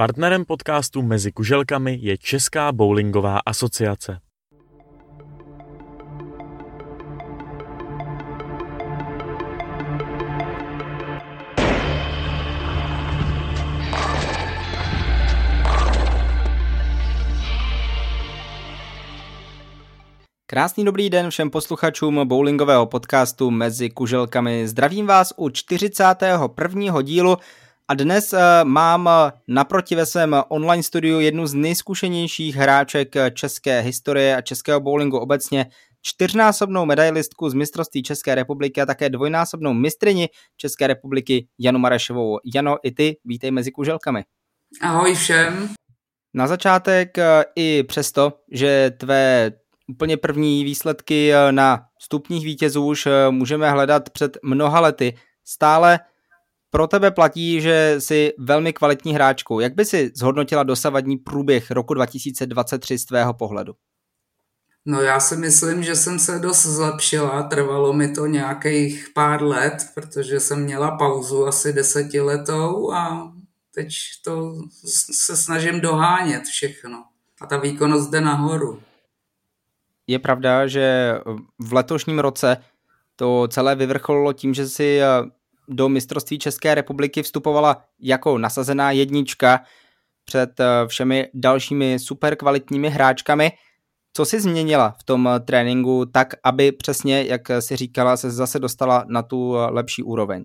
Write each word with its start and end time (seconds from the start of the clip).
Partnerem 0.00 0.44
podcastu 0.44 1.02
Mezi 1.02 1.32
kuželkami 1.32 1.98
je 2.00 2.18
Česká 2.18 2.72
bowlingová 2.72 3.38
asociace. 3.46 4.20
Krásný 20.46 20.84
dobrý 20.84 21.10
den 21.10 21.30
všem 21.30 21.50
posluchačům 21.50 22.28
bowlingového 22.28 22.86
podcastu 22.86 23.50
Mezi 23.50 23.90
kuželkami. 23.90 24.68
Zdravím 24.68 25.06
vás 25.06 25.32
u 25.36 25.50
41. 25.50 27.02
dílu 27.02 27.36
a 27.90 27.94
dnes 27.94 28.32
uh, 28.32 28.38
mám 28.64 29.08
eh, 29.08 29.32
naproti 29.48 29.94
ve 29.94 30.06
svém 30.06 30.36
online 30.48 30.82
studiu 30.82 31.20
jednu 31.20 31.46
z 31.46 31.54
nejzkušenějších 31.54 32.56
hráček 32.56 33.14
české 33.34 33.80
historie 33.80 34.36
a 34.36 34.40
českého 34.40 34.80
bowlingu 34.80 35.18
obecně, 35.18 35.66
čtyřnásobnou 36.02 36.86
medailistku 36.86 37.50
z 37.50 37.54
mistrovství 37.54 38.02
České 38.02 38.34
republiky 38.34 38.80
a 38.80 38.86
také 38.86 39.10
dvojnásobnou 39.10 39.72
mistrini 39.72 40.28
České 40.56 40.86
republiky 40.86 41.48
Janu 41.58 41.78
Marešovou. 41.78 42.38
Jano, 42.54 42.76
i 42.82 42.90
ty, 42.90 43.16
vítej 43.24 43.50
mezi 43.50 43.70
kuželkami. 43.70 44.24
Ahoj 44.82 45.14
všem. 45.14 45.68
Na 46.34 46.46
začátek 46.46 47.18
eh, 47.18 47.44
i 47.56 47.82
přesto, 47.82 48.32
že 48.52 48.90
tvé 48.96 49.52
úplně 49.88 50.16
první 50.16 50.64
výsledky 50.64 51.32
na 51.50 51.80
stupních 52.00 52.44
vítězů 52.44 52.86
už 52.86 53.08
můžeme 53.30 53.70
hledat 53.70 54.10
před 54.10 54.38
mnoha 54.42 54.80
lety, 54.80 55.14
stále 55.44 56.00
pro 56.70 56.86
tebe 56.86 57.10
platí, 57.10 57.60
že 57.60 57.94
jsi 57.98 58.32
velmi 58.38 58.72
kvalitní 58.72 59.14
hráčkou. 59.14 59.60
Jak 59.60 59.74
by 59.74 59.84
si 59.84 60.12
zhodnotila 60.14 60.62
dosavadní 60.62 61.16
průběh 61.16 61.70
roku 61.70 61.94
2023 61.94 62.98
z 62.98 63.04
tvého 63.04 63.34
pohledu? 63.34 63.74
No 64.84 65.00
já 65.00 65.20
si 65.20 65.36
myslím, 65.36 65.82
že 65.82 65.96
jsem 65.96 66.18
se 66.18 66.38
dost 66.38 66.66
zlepšila, 66.66 67.42
trvalo 67.42 67.92
mi 67.92 68.08
to 68.08 68.26
nějakých 68.26 69.08
pár 69.14 69.42
let, 69.42 69.76
protože 69.94 70.40
jsem 70.40 70.62
měla 70.64 70.96
pauzu 70.96 71.46
asi 71.46 71.72
desetiletou 71.72 72.92
a 72.92 73.32
teď 73.74 73.88
to 74.24 74.54
se 75.12 75.36
snažím 75.36 75.80
dohánět 75.80 76.44
všechno. 76.44 77.04
A 77.40 77.46
ta 77.46 77.56
výkonnost 77.56 78.10
jde 78.10 78.20
nahoru. 78.20 78.82
Je 80.06 80.18
pravda, 80.18 80.66
že 80.66 81.14
v 81.58 81.72
letošním 81.72 82.18
roce 82.18 82.56
to 83.16 83.48
celé 83.48 83.76
vyvrcholilo 83.76 84.32
tím, 84.32 84.54
že 84.54 84.68
si 84.68 85.00
do 85.70 85.88
mistrovství 85.88 86.38
České 86.38 86.74
republiky 86.74 87.22
vstupovala 87.22 87.84
jako 88.00 88.38
nasazená 88.38 88.90
jednička 88.90 89.60
před 90.24 90.60
eh, 90.60 90.64
všemi 90.86 91.28
dalšími 91.34 91.98
super 91.98 92.36
kvalitními 92.36 92.88
hráčkami. 92.90 93.52
Co 94.16 94.24
si 94.24 94.40
změnila 94.40 94.94
v 95.00 95.04
tom 95.04 95.28
eh, 95.28 95.40
tréninku 95.40 96.06
tak, 96.06 96.34
aby 96.44 96.72
přesně, 96.72 97.22
jak 97.22 97.42
si 97.60 97.76
říkala, 97.76 98.16
se 98.16 98.30
zase 98.30 98.58
dostala 98.58 99.04
na 99.08 99.22
tu 99.22 99.56
eh, 99.56 99.70
lepší 99.70 100.02
úroveň? 100.02 100.44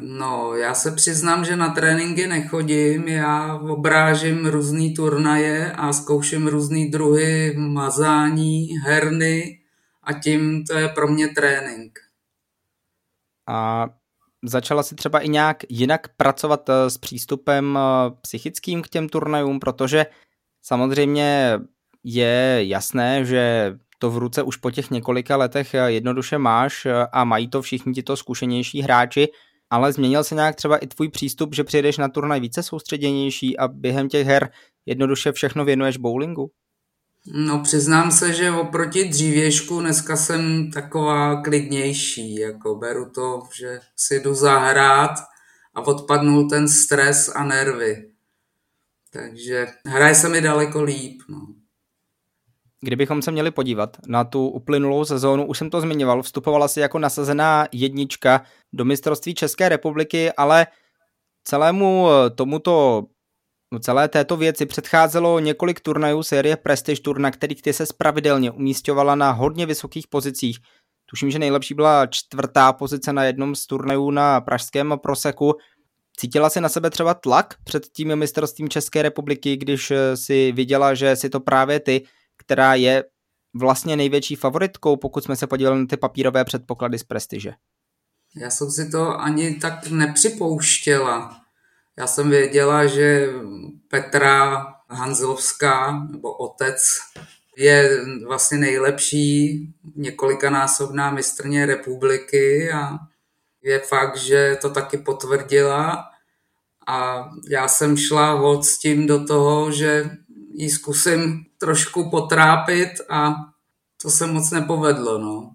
No, 0.00 0.54
já 0.54 0.74
se 0.74 0.90
přiznám, 0.90 1.44
že 1.44 1.56
na 1.56 1.68
tréninky 1.68 2.26
nechodím, 2.26 3.08
já 3.08 3.54
obrážím 3.54 4.46
různý 4.46 4.94
turnaje 4.94 5.72
a 5.72 5.92
zkouším 5.92 6.46
různý 6.46 6.90
druhy 6.90 7.54
mazání, 7.56 8.68
herny 8.84 9.60
a 10.02 10.12
tím 10.12 10.64
to 10.64 10.78
je 10.78 10.88
pro 10.88 11.08
mě 11.08 11.28
trénink. 11.28 11.98
A 13.48 13.88
začala 14.44 14.82
si 14.82 14.94
třeba 14.94 15.20
i 15.20 15.28
nějak 15.28 15.56
jinak 15.68 16.08
pracovat 16.16 16.68
eh, 16.68 16.90
s 16.90 16.98
přístupem 16.98 17.78
eh, 17.78 18.10
psychickým 18.20 18.82
k 18.82 18.88
těm 18.88 19.08
turnajům, 19.08 19.60
protože 19.60 20.06
samozřejmě 20.62 21.58
je 22.04 22.58
jasné, 22.60 23.24
že 23.24 23.74
to 23.98 24.10
v 24.10 24.18
ruce 24.18 24.42
už 24.42 24.56
po 24.56 24.70
těch 24.70 24.90
několika 24.90 25.36
letech 25.36 25.74
eh, 25.74 25.92
jednoduše 25.92 26.38
máš 26.38 26.86
a 27.12 27.24
mají 27.24 27.48
to 27.48 27.62
všichni 27.62 27.92
tito 27.92 28.16
zkušenější 28.16 28.82
hráči, 28.82 29.28
ale 29.70 29.92
změnil 29.92 30.24
se 30.24 30.34
nějak 30.34 30.56
třeba 30.56 30.76
i 30.76 30.86
tvůj 30.86 31.08
přístup, 31.08 31.54
že 31.54 31.64
přijedeš 31.64 31.98
na 31.98 32.08
turnaj 32.08 32.40
více 32.40 32.62
soustředěnější 32.62 33.58
a 33.58 33.68
během 33.68 34.08
těch 34.08 34.26
her 34.26 34.50
jednoduše 34.86 35.32
všechno 35.32 35.64
věnuješ 35.64 35.96
bowlingu? 35.96 36.50
No 37.32 37.58
přiznám 37.62 38.10
se, 38.10 38.32
že 38.32 38.50
oproti 38.50 39.04
dřívěšku 39.04 39.80
dneska 39.80 40.16
jsem 40.16 40.70
taková 40.70 41.42
klidnější, 41.42 42.34
jako 42.34 42.74
beru 42.74 43.10
to, 43.10 43.42
že 43.54 43.80
si 43.96 44.20
jdu 44.20 44.34
zahrát 44.34 45.10
a 45.74 45.86
odpadnul 45.86 46.48
ten 46.48 46.68
stres 46.68 47.32
a 47.36 47.44
nervy. 47.44 48.10
Takže 49.10 49.66
hraje 49.86 50.14
se 50.14 50.28
mi 50.28 50.40
daleko 50.40 50.82
líp. 50.82 51.20
No. 51.28 51.46
Kdybychom 52.80 53.22
se 53.22 53.30
měli 53.30 53.50
podívat 53.50 53.96
na 54.06 54.24
tu 54.24 54.48
uplynulou 54.48 55.04
sezónu, 55.04 55.46
už 55.46 55.58
jsem 55.58 55.70
to 55.70 55.80
zmiňoval, 55.80 56.22
vstupovala 56.22 56.68
si 56.68 56.80
jako 56.80 56.98
nasazená 56.98 57.66
jednička 57.72 58.42
do 58.72 58.84
mistrovství 58.84 59.34
České 59.34 59.68
republiky, 59.68 60.32
ale 60.32 60.66
celému 61.44 62.06
tomuto 62.34 63.06
No 63.72 63.78
celé 63.78 64.08
této 64.08 64.36
věci 64.36 64.66
předcházelo 64.66 65.40
několik 65.40 65.80
turnajů 65.80 66.22
série 66.22 66.56
Prestige 66.56 67.02
Tour, 67.02 67.18
na 67.18 67.30
kterých 67.30 67.62
ty 67.62 67.72
se 67.72 67.84
pravidelně 67.98 68.50
umístěvala 68.50 69.14
na 69.14 69.30
hodně 69.30 69.66
vysokých 69.66 70.06
pozicích. 70.06 70.58
Tuším, 71.10 71.30
že 71.30 71.38
nejlepší 71.38 71.74
byla 71.74 72.06
čtvrtá 72.06 72.72
pozice 72.72 73.12
na 73.12 73.24
jednom 73.24 73.54
z 73.54 73.66
turnajů 73.66 74.10
na 74.10 74.40
pražském 74.40 74.94
proseku. 75.02 75.54
Cítila 76.16 76.50
si 76.50 76.60
na 76.60 76.68
sebe 76.68 76.90
třeba 76.90 77.14
tlak 77.14 77.54
před 77.64 77.86
tím 77.86 78.16
mistrovstvím 78.16 78.68
České 78.68 79.02
republiky, 79.02 79.56
když 79.56 79.92
si 80.14 80.52
viděla, 80.52 80.94
že 80.94 81.16
si 81.16 81.30
to 81.30 81.40
právě 81.40 81.80
ty, 81.80 82.06
která 82.38 82.74
je 82.74 83.04
vlastně 83.54 83.96
největší 83.96 84.34
favoritkou, 84.36 84.96
pokud 84.96 85.24
jsme 85.24 85.36
se 85.36 85.46
podívali 85.46 85.80
na 85.80 85.86
ty 85.86 85.96
papírové 85.96 86.44
předpoklady 86.44 86.98
z 86.98 87.04
prestiže? 87.04 87.52
Já 88.36 88.50
jsem 88.50 88.70
si 88.70 88.90
to 88.90 89.20
ani 89.20 89.54
tak 89.54 89.88
nepřipouštěla. 89.88 91.45
Já 91.98 92.06
jsem 92.06 92.30
věděla, 92.30 92.86
že 92.86 93.28
Petra 93.88 94.66
Hanzlovská, 94.88 96.06
nebo 96.10 96.32
otec, 96.32 96.82
je 97.56 98.04
vlastně 98.26 98.58
nejlepší 98.58 99.66
několikanásobná 99.94 101.10
mistrně 101.10 101.66
republiky 101.66 102.72
a 102.72 102.98
je 103.62 103.78
fakt, 103.78 104.16
že 104.16 104.58
to 104.62 104.70
taky 104.70 104.98
potvrdila 104.98 106.04
a 106.86 107.28
já 107.48 107.68
jsem 107.68 107.96
šla 107.96 108.32
hod 108.32 108.64
s 108.64 108.78
tím 108.78 109.06
do 109.06 109.24
toho, 109.24 109.72
že 109.72 110.10
ji 110.54 110.70
zkusím 110.70 111.44
trošku 111.58 112.10
potrápit 112.10 112.90
a 113.10 113.34
to 114.02 114.10
se 114.10 114.26
moc 114.26 114.50
nepovedlo, 114.50 115.18
no. 115.18 115.54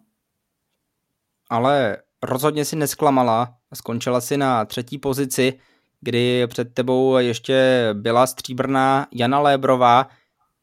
Ale 1.50 1.97
rozhodně 2.23 2.66
si 2.66 2.75
nesklamala, 2.75 3.53
skončila 3.73 4.22
si 4.22 4.38
na 4.38 4.66
třetí 4.66 4.97
pozici 4.97 5.59
kdy 6.01 6.47
před 6.47 6.73
tebou 6.73 7.17
ještě 7.17 7.89
byla 7.94 8.28
stříbrná 8.28 9.07
Jana 9.12 9.39
Lébrová. 9.39 10.07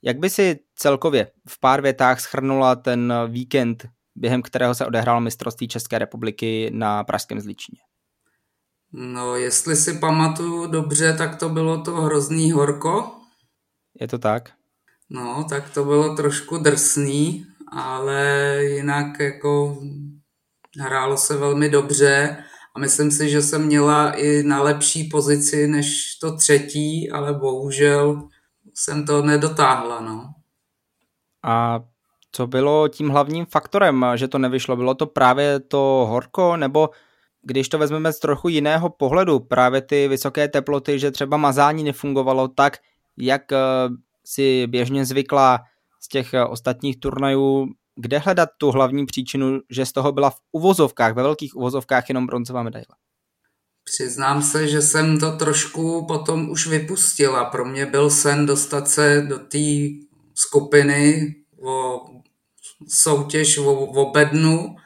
Jak 0.03 0.19
by 0.19 0.31
si 0.31 0.59
celkově 0.75 1.31
v 1.49 1.61
pár 1.61 1.83
větách 1.83 2.21
schrnula 2.21 2.77
ten 2.77 3.15
víkend, 3.29 3.87
během 4.17 4.43
kterého 4.43 4.75
se 4.75 4.87
odehrál 4.87 5.21
mistrovství 5.21 5.69
České 5.69 5.99
republiky 5.99 6.71
na 6.75 7.05
Pražském 7.05 7.41
zličině? 7.41 7.79
No, 8.93 9.37
jestli 9.37 9.77
si 9.77 9.99
pamatuju 9.99 10.67
dobře, 10.67 11.13
tak 11.13 11.37
to 11.37 11.49
bylo 11.49 11.83
to 11.83 11.97
hrozný 11.97 12.53
horko. 12.53 13.13
Je 14.01 14.09
to 14.09 14.19
tak? 14.19 14.51
No, 15.11 15.47
tak 15.49 15.71
to 15.71 15.85
bylo 15.85 16.17
trošku 16.17 16.59
drsný, 16.59 17.47
ale 17.73 18.59
jinak 18.63 19.21
jako 19.21 19.79
hrálo 20.81 21.17
se 21.17 21.37
velmi 21.37 21.69
dobře 21.69 22.37
myslím 22.79 23.11
si, 23.11 23.31
že 23.31 23.43
jsem 23.43 23.67
měla 23.67 24.13
i 24.13 24.43
na 24.43 24.63
lepší 24.63 25.05
pozici 25.05 25.67
než 25.67 26.15
to 26.21 26.37
třetí, 26.37 27.11
ale 27.11 27.35
bohužel 27.35 28.29
jsem 28.75 29.07
to 29.07 29.23
nedotáhla. 29.23 30.01
No. 30.01 30.25
A 31.45 31.81
co 32.33 32.47
bylo 32.47 32.89
tím 32.89 33.09
hlavním 33.09 33.47
faktorem, 33.47 34.07
že 34.15 34.29
to 34.29 34.39
nevyšlo? 34.39 34.77
Bylo 34.77 34.95
to 34.95 35.07
právě 35.07 35.61
to 35.61 36.07
horko, 36.11 36.57
nebo 36.57 36.91
když 37.43 37.69
to 37.69 37.79
vezmeme 37.79 38.13
z 38.13 38.19
trochu 38.19 38.49
jiného 38.49 38.91
pohledu, 38.91 39.41
právě 39.41 39.83
ty 39.83 40.09
vysoké 40.09 40.49
teploty, 40.49 40.99
že 40.99 41.11
třeba 41.11 41.37
mazání 41.37 41.85
nefungovalo 41.85 42.49
tak, 42.49 42.77
jak 43.17 43.53
eh, 43.53 43.59
si 44.25 44.67
běžně 44.67 45.05
zvykla 45.05 45.61
z 46.01 46.09
těch 46.09 46.35
eh, 46.35 46.45
ostatních 46.45 47.01
turnajů, 47.01 47.67
kde 48.01 48.19
hledat 48.19 48.49
tu 48.59 48.71
hlavní 48.71 49.07
příčinu, 49.07 49.61
že 49.71 49.87
z 49.87 49.93
toho 49.93 50.13
byla 50.13 50.31
v 50.31 50.41
uvozovkách, 50.53 51.15
ve 51.15 51.23
velkých 51.23 51.57
uvozovkách 51.57 52.09
jenom 52.09 52.27
bronzová 52.27 52.63
medaile? 52.63 52.87
Přiznám 53.85 54.43
se, 54.43 54.69
že 54.69 54.83
jsem 54.83 55.21
to 55.21 55.37
trošku 55.37 56.07
potom 56.07 56.51
už 56.51 56.67
vypustila. 56.67 57.45
Pro 57.45 57.65
mě 57.65 57.87
byl 57.87 58.11
sen 58.11 58.47
dostat 58.47 58.89
se 58.89 59.27
do 59.29 59.39
té 59.39 59.59
skupiny 60.35 61.35
o 61.63 62.01
soutěž 62.89 63.59
o, 63.59 63.73
o 63.75 64.11
bednu. 64.11 64.77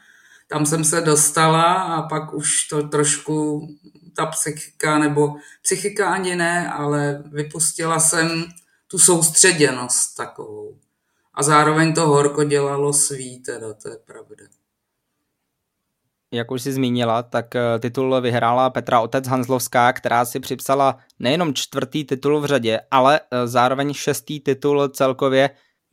Tam 0.47 0.65
jsem 0.65 0.83
se 0.83 1.01
dostala 1.01 1.73
a 1.73 2.01
pak 2.01 2.33
už 2.33 2.67
to 2.67 2.87
trošku 2.87 3.67
ta 4.15 4.25
psychika, 4.25 4.99
nebo 4.99 5.35
psychika 5.61 6.09
ani 6.09 6.35
ne, 6.35 6.71
ale 6.71 7.23
vypustila 7.25 7.99
jsem 7.99 8.45
tu 8.87 8.99
soustředěnost 8.99 10.17
takovou. 10.17 10.77
A 11.33 11.43
zároveň 11.43 11.93
to 11.93 12.07
horko 12.07 12.43
dělalo 12.43 12.93
svý, 12.93 13.39
teda, 13.39 13.73
to 13.73 13.89
je 13.89 13.97
pravda. 14.05 14.45
Jak 16.33 16.51
už 16.51 16.61
si 16.61 16.73
zmínila, 16.73 17.23
tak 17.23 17.55
eh, 17.55 17.79
titul 17.79 18.21
vyhrála 18.21 18.69
Petra 18.69 19.01
Otec 19.01 19.27
Hanzlovská, 19.27 19.93
která 19.93 20.25
si 20.25 20.39
připsala 20.39 20.97
nejenom 21.19 21.53
čtvrtý 21.53 22.03
titul 22.03 22.41
v 22.41 22.45
řadě, 22.45 22.79
ale 22.91 23.19
eh, 23.19 23.47
zároveň 23.47 23.93
šestý 23.93 24.39
titul 24.39 24.87
celkově. 24.87 25.49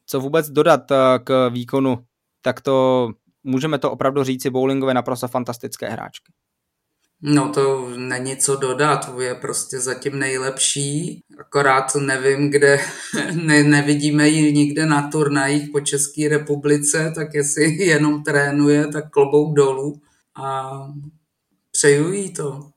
Co 0.06 0.20
vůbec 0.20 0.50
dodat 0.50 0.90
eh, 0.90 0.96
k 1.24 1.48
výkonu, 1.48 1.98
tak 2.42 2.60
to 2.60 3.08
můžeme 3.44 3.78
to 3.78 3.90
opravdu 3.90 4.24
říci, 4.24 4.50
bowlingové 4.50 4.94
naprosto 4.94 5.28
fantastické 5.28 5.88
hráčky. 5.88 6.32
No 7.22 7.48
to 7.48 7.88
není 7.96 8.36
co 8.36 8.56
dodat, 8.56 9.10
je 9.20 9.34
prostě 9.34 9.80
zatím 9.80 10.18
nejlepší, 10.18 11.24
akorát 11.40 11.94
nevím, 11.94 12.50
kde, 12.50 12.78
ne, 13.32 13.62
nevidíme 13.62 14.28
ji 14.28 14.52
nikde 14.52 14.86
na 14.86 15.10
turnajích 15.10 15.70
po 15.72 15.80
České 15.80 16.28
republice, 16.28 17.12
tak 17.14 17.34
jestli 17.34 17.84
jenom 17.84 18.22
trénuje, 18.22 18.86
tak 18.86 19.10
klobouk 19.10 19.56
dolů. 19.56 20.00
A 20.42 20.70
přeju 21.70 22.12
jí 22.12 22.32
to. 22.32 22.70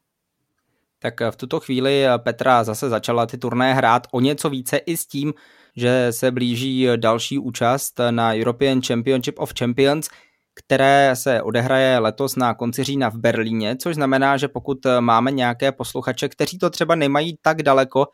Tak 0.99 1.13
v 1.31 1.35
tuto 1.35 1.59
chvíli 1.59 2.03
Petra 2.17 2.63
zase 2.63 2.89
začala 2.89 3.25
ty 3.25 3.37
turné 3.37 3.73
hrát 3.73 4.07
o 4.11 4.19
něco 4.19 4.49
více 4.49 4.77
i 4.77 4.97
s 4.97 5.05
tím, 5.07 5.33
že 5.75 6.07
se 6.11 6.31
blíží 6.31 6.87
další 6.95 7.39
účast 7.39 7.99
na 8.11 8.33
European 8.35 8.81
Championship 8.81 9.39
of 9.39 9.53
Champions, 9.59 10.09
které 10.55 11.11
se 11.13 11.41
odehraje 11.41 11.99
letos 11.99 12.35
na 12.35 12.53
konci 12.53 12.83
října 12.83 13.09
v 13.09 13.17
Berlíně, 13.17 13.75
což 13.75 13.95
znamená, 13.95 14.37
že 14.37 14.47
pokud 14.47 14.77
máme 14.99 15.31
nějaké 15.31 15.71
posluchače, 15.71 16.29
kteří 16.29 16.57
to 16.57 16.69
třeba 16.69 16.95
nemají 16.95 17.37
tak 17.41 17.63
daleko, 17.63 18.07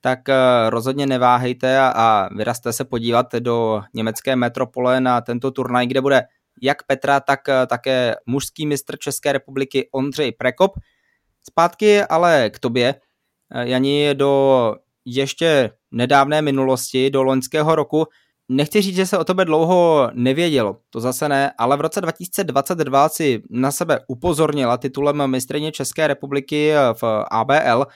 tak 0.00 0.28
eh, 0.28 0.34
rozhodně 0.70 1.06
neváhejte 1.06 1.78
a, 1.80 2.28
vyrazte 2.36 2.72
se 2.72 2.84
podívat 2.84 3.34
do 3.34 3.82
německé 3.94 4.36
metropole 4.36 5.00
na 5.00 5.20
tento 5.20 5.50
turnaj, 5.50 5.86
kde 5.86 6.00
bude 6.00 6.22
jak 6.62 6.82
Petra, 6.82 7.20
tak 7.20 7.48
eh, 7.48 7.66
také 7.66 8.14
mužský 8.26 8.66
mistr 8.66 8.98
České 8.98 9.32
republiky 9.32 9.88
Ondřej 9.92 10.32
Prekop. 10.32 10.72
Zpátky 11.50 12.02
ale 12.02 12.50
k 12.50 12.58
tobě, 12.58 12.94
eh, 13.54 13.68
Jani, 13.68 14.14
do 14.14 14.74
ještě 15.04 15.70
nedávné 15.90 16.42
minulosti, 16.42 17.10
do 17.10 17.22
loňského 17.22 17.74
roku, 17.74 18.06
Nechci 18.52 18.82
říct, 18.82 18.96
že 18.96 19.06
se 19.06 19.18
o 19.18 19.24
tebe 19.24 19.44
dlouho 19.44 20.10
nevědělo, 20.12 20.76
to 20.90 21.00
zase 21.00 21.28
ne, 21.28 21.52
ale 21.58 21.76
v 21.76 21.80
roce 21.80 22.00
2022 22.00 23.08
si 23.08 23.42
na 23.50 23.70
sebe 23.70 24.00
upozornila 24.06 24.76
titulem 24.76 25.26
mistrně 25.26 25.72
České 25.72 26.06
republiky 26.06 26.72
v 26.92 27.24
ABL. 27.30 27.86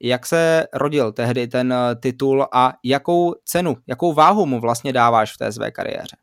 Jak 0.00 0.26
se 0.26 0.66
rodil 0.72 1.12
tehdy 1.12 1.48
ten 1.48 1.74
titul 2.00 2.46
a 2.52 2.72
jakou 2.84 3.34
cenu, 3.44 3.76
jakou 3.86 4.12
váhu 4.12 4.46
mu 4.46 4.60
vlastně 4.60 4.92
dáváš 4.92 5.34
v 5.34 5.38
té 5.38 5.52
své 5.52 5.70
kariéře? 5.70 6.16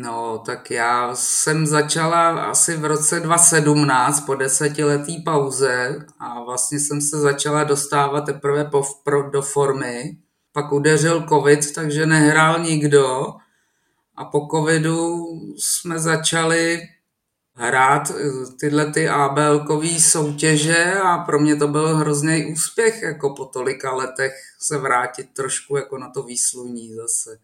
No, 0.00 0.42
tak 0.46 0.70
já 0.70 1.14
jsem 1.14 1.66
začala 1.66 2.44
asi 2.44 2.76
v 2.76 2.84
roce 2.84 3.20
2017 3.20 4.20
po 4.20 4.34
desetiletý 4.34 5.22
pauze 5.22 5.96
a 6.18 6.42
vlastně 6.44 6.80
jsem 6.80 7.00
se 7.00 7.20
začala 7.20 7.64
dostávat 7.64 8.20
teprve 8.20 8.64
po, 8.64 8.82
pro, 9.04 9.30
do 9.30 9.42
formy 9.42 10.23
pak 10.54 10.72
udeřil 10.72 11.26
covid, 11.28 11.74
takže 11.74 12.06
nehrál 12.06 12.58
nikdo. 12.58 13.34
A 14.16 14.24
po 14.24 14.48
covidu 14.50 15.26
jsme 15.58 15.98
začali 15.98 16.80
hrát 17.56 18.12
tyhle 18.60 18.92
ty 18.92 19.08
abl 19.08 19.66
soutěže 19.98 20.94
a 20.94 21.18
pro 21.18 21.38
mě 21.38 21.56
to 21.56 21.68
byl 21.68 21.96
hrozný 21.96 22.52
úspěch, 22.52 23.02
jako 23.02 23.34
po 23.34 23.44
tolika 23.44 23.94
letech 23.94 24.32
se 24.58 24.78
vrátit 24.78 25.26
trošku 25.32 25.76
jako 25.76 25.98
na 25.98 26.10
to 26.10 26.22
výsluní 26.22 26.94
zase. 26.94 27.38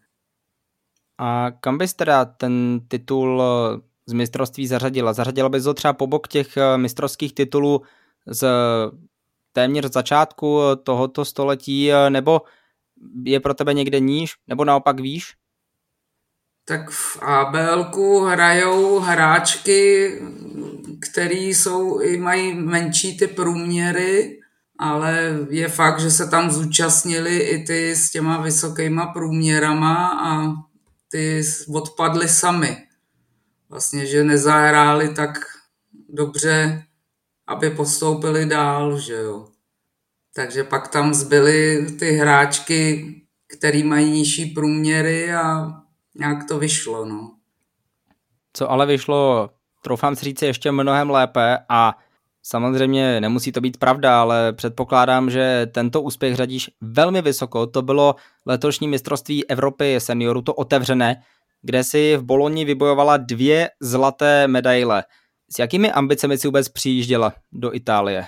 A 1.17 1.51
kam 1.59 1.77
bys 1.77 1.93
teda 1.93 2.25
ten 2.25 2.81
titul 2.87 3.43
z 4.05 4.13
mistrovství 4.13 4.67
zařadila? 4.67 5.13
Zařadila 5.13 5.49
bys 5.49 5.65
ho 5.65 5.73
třeba 5.73 5.93
po 5.93 6.07
bok 6.07 6.27
těch 6.27 6.47
mistrovských 6.75 7.33
titulů 7.35 7.81
z 8.27 8.47
téměř 9.53 9.85
začátku 9.85 10.59
tohoto 10.83 11.25
století, 11.25 11.91
nebo 12.09 12.41
je 13.23 13.39
pro 13.39 13.53
tebe 13.53 13.73
někde 13.73 13.99
níž, 13.99 14.33
nebo 14.47 14.65
naopak 14.65 14.99
výš? 14.99 15.33
Tak 16.65 16.89
v 16.89 17.17
ABLku 17.21 18.19
hrajou 18.19 18.99
hráčky, 18.99 20.11
který 21.01 21.49
jsou 21.49 21.99
i 21.99 22.17
mají 22.17 22.53
menší 22.53 23.17
ty 23.17 23.27
průměry, 23.27 24.39
ale 24.79 25.37
je 25.49 25.67
fakt, 25.67 25.99
že 25.99 26.11
se 26.11 26.29
tam 26.29 26.51
zúčastnili 26.51 27.39
i 27.39 27.63
ty 27.63 27.95
s 27.95 28.11
těma 28.11 28.41
vysokýma 28.41 29.05
průměrama 29.05 30.07
a 30.07 30.53
ty 31.11 31.43
odpadly 31.73 32.29
sami. 32.29 32.77
Vlastně, 33.69 34.05
že 34.05 34.23
nezahráli 34.23 35.13
tak 35.13 35.39
dobře, 36.09 36.83
aby 37.47 37.69
postoupili 37.69 38.45
dál, 38.45 38.99
že 38.99 39.13
jo. 39.13 39.50
Takže 40.35 40.63
pak 40.63 40.87
tam 40.87 41.13
zbyly 41.13 41.87
ty 41.99 42.11
hráčky, 42.11 43.15
který 43.57 43.83
mají 43.83 44.11
nižší 44.11 44.45
průměry 44.45 45.33
a 45.33 45.67
nějak 46.15 46.47
to 46.47 46.59
vyšlo. 46.59 47.05
No. 47.05 47.31
Co 48.53 48.71
ale 48.71 48.85
vyšlo, 48.85 49.49
troufám 49.83 50.15
si 50.15 50.25
říct, 50.25 50.41
ještě 50.41 50.71
mnohem 50.71 51.09
lépe 51.09 51.57
a 51.69 51.97
samozřejmě 52.43 53.21
nemusí 53.21 53.51
to 53.51 53.61
být 53.61 53.77
pravda, 53.77 54.21
ale 54.21 54.53
předpokládám, 54.53 55.29
že 55.29 55.67
tento 55.71 56.01
úspěch 56.01 56.35
řadíš 56.35 56.69
velmi 56.81 57.21
vysoko. 57.21 57.67
To 57.67 57.81
bylo 57.81 58.15
letošní 58.45 58.87
mistrovství 58.87 59.49
Evropy 59.49 59.95
seniorů, 59.99 60.41
to 60.41 60.53
otevřené, 60.53 61.21
kde 61.61 61.83
si 61.83 62.17
v 62.17 62.23
Boloni 62.23 62.65
vybojovala 62.65 63.17
dvě 63.17 63.69
zlaté 63.81 64.47
medaile. 64.47 65.03
S 65.55 65.59
jakými 65.59 65.91
ambicemi 65.91 66.37
si 66.37 66.47
vůbec 66.47 66.69
přijížděla 66.69 67.33
do 67.51 67.75
Itálie? 67.75 68.27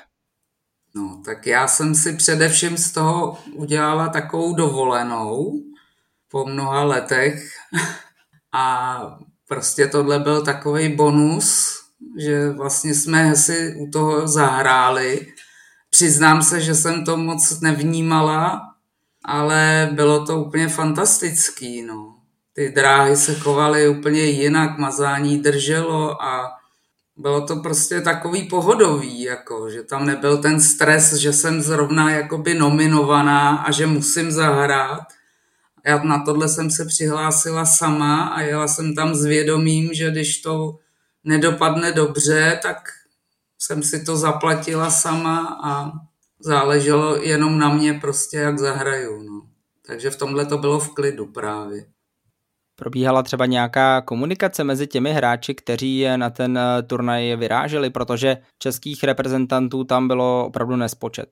No, 0.96 1.22
tak 1.26 1.48
já 1.48 1.68
jsem 1.68 1.96
si 1.96 2.16
především 2.16 2.78
z 2.78 2.92
toho 2.92 3.38
udělala 3.54 4.10
takovou 4.10 4.56
dovolenou 4.56 5.64
po 6.32 6.46
mnoha 6.46 6.84
letech 6.84 7.50
a 8.52 8.98
prostě 9.48 9.88
tohle 9.88 10.20
byl 10.20 10.42
takový 10.44 10.96
bonus, 10.96 11.80
že 12.20 12.50
vlastně 12.50 12.96
jsme 12.96 13.36
si 13.36 13.76
u 13.80 13.92
toho 13.92 14.28
zahráli. 14.28 15.34
Přiznám 15.90 16.42
se, 16.42 16.62
že 16.62 16.76
jsem 16.76 17.06
to 17.06 17.18
moc 17.18 17.60
nevnímala, 17.60 18.62
ale 19.26 19.90
bylo 19.94 20.26
to 20.26 20.44
úplně 20.44 20.68
fantastický, 20.68 21.82
no. 21.82 22.16
Ty 22.54 22.70
dráhy 22.70 23.18
se 23.18 23.36
chovaly 23.36 23.90
úplně 23.90 24.22
jinak, 24.22 24.78
mazání 24.78 25.40
drželo 25.40 26.24
a 26.24 26.52
bylo 27.16 27.48
to 27.48 27.56
prostě 27.56 28.02
takový 28.02 28.44
pohodový, 28.44 29.22
jako, 29.22 29.70
že 29.70 29.84
tam 29.84 30.06
nebyl 30.06 30.38
ten 30.38 30.62
stres, 30.62 31.14
že 31.14 31.34
jsem 31.34 31.62
zrovna 31.62 32.12
jakoby 32.12 32.54
nominovaná 32.54 33.58
a 33.58 33.72
že 33.72 33.88
musím 33.88 34.32
zahrát. 34.32 35.04
Já 35.86 36.04
na 36.04 36.24
tohle 36.26 36.50
jsem 36.50 36.72
se 36.72 36.86
přihlásila 36.86 37.66
sama 37.66 38.24
a 38.24 38.42
jela 38.42 38.68
jsem 38.68 38.96
tam 38.96 39.16
s 39.16 39.26
vědomím, 39.26 39.94
že 39.94 40.12
když 40.12 40.42
to 40.42 40.80
nedopadne 41.24 41.92
dobře, 41.92 42.60
tak 42.64 42.78
jsem 43.60 43.84
si 43.84 44.04
to 44.04 44.18
zaplatila 44.18 44.92
sama 44.92 45.60
a 45.64 45.92
záleželo 46.40 47.16
jenom 47.16 47.60
na 47.60 47.70
mě 47.74 47.94
prostě, 47.94 48.38
jak 48.38 48.60
zahraju. 48.60 49.24
No. 49.24 49.42
Takže 49.88 50.10
v 50.10 50.16
tomhle 50.16 50.46
to 50.46 50.58
bylo 50.58 50.80
v 50.80 50.94
klidu 50.94 51.26
právě. 51.26 51.86
Probíhala 52.76 53.24
třeba 53.24 53.46
nějaká 53.46 54.02
komunikace 54.02 54.64
mezi 54.64 54.88
těmi 54.88 55.14
hráči, 55.14 55.56
kteří 55.56 56.06
na 56.16 56.30
ten 56.30 56.58
eh, 56.58 56.84
turnaj 56.84 57.36
vyráželi, 57.36 57.90
protože 57.90 58.38
českých 58.60 59.04
reprezentantů 59.04 59.84
tam 59.84 60.08
bylo 60.08 60.46
opravdu 60.46 60.76
nespočet. 60.76 61.30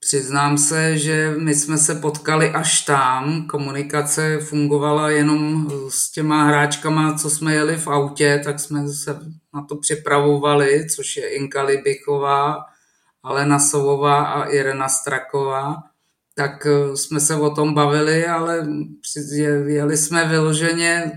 Přiznám 0.00 0.58
se, 0.58 0.98
že 0.98 1.34
my 1.38 1.54
jsme 1.54 1.78
se 1.78 1.94
potkali 1.94 2.50
až 2.50 2.80
tam. 2.80 3.46
Komunikace 3.46 4.38
fungovala 4.38 5.10
jenom 5.10 5.70
s 5.88 6.10
těma 6.10 6.44
hráčkama, 6.44 7.14
co 7.14 7.30
jsme 7.30 7.54
jeli 7.54 7.76
v 7.76 7.88
autě, 7.88 8.40
tak 8.44 8.60
jsme 8.60 8.88
se 8.88 9.18
na 9.54 9.62
to 9.62 9.76
připravovali, 9.76 10.86
což 10.96 11.16
je 11.16 11.36
Inka 11.36 11.62
Libichová, 11.62 12.64
Alena 13.22 13.58
Sovová 13.58 14.24
a 14.24 14.44
Irena 14.44 14.88
Straková 14.88 15.93
tak 16.34 16.66
eh, 16.66 16.96
jsme 16.96 17.20
se 17.20 17.36
o 17.36 17.50
tom 17.50 17.74
bavili, 17.74 18.26
ale 18.26 18.66
jeli 19.66 19.96
jsme 19.96 20.28
vyloženě 20.28 21.12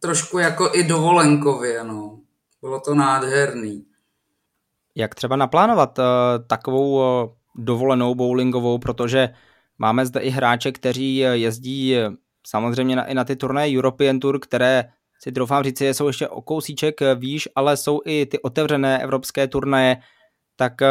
trošku 0.00 0.38
jako 0.38 0.70
i 0.74 0.84
dovolenkově, 0.84 1.84
no. 1.84 2.18
Bylo 2.60 2.80
to 2.80 2.94
nádherný. 2.94 3.84
Jak 4.94 5.14
třeba 5.14 5.36
naplánovat 5.36 5.98
uh, 5.98 6.04
takovou 6.46 7.22
uh, 7.22 7.30
dovolenou 7.56 8.14
bowlingovou, 8.14 8.78
protože 8.78 9.28
máme 9.78 10.06
zde 10.06 10.20
i 10.20 10.30
hráče, 10.30 10.72
kteří 10.72 11.16
jezdí 11.16 11.96
samozřejmě 12.46 12.96
na, 12.96 13.04
i 13.04 13.14
na 13.14 13.24
ty 13.24 13.36
turnaje 13.36 13.78
European 13.78 14.20
Tour, 14.20 14.38
které 14.38 14.84
si 15.22 15.32
troufám 15.32 15.64
říct, 15.64 15.80
jsou 15.80 16.06
ještě 16.06 16.28
o 16.28 16.42
kousíček 16.42 17.00
výš, 17.14 17.48
ale 17.54 17.76
jsou 17.76 18.00
i 18.04 18.26
ty 18.26 18.42
otevřené 18.42 19.02
evropské 19.02 19.48
turnaje, 19.48 19.96
tak 20.56 20.82
eh, 20.82 20.88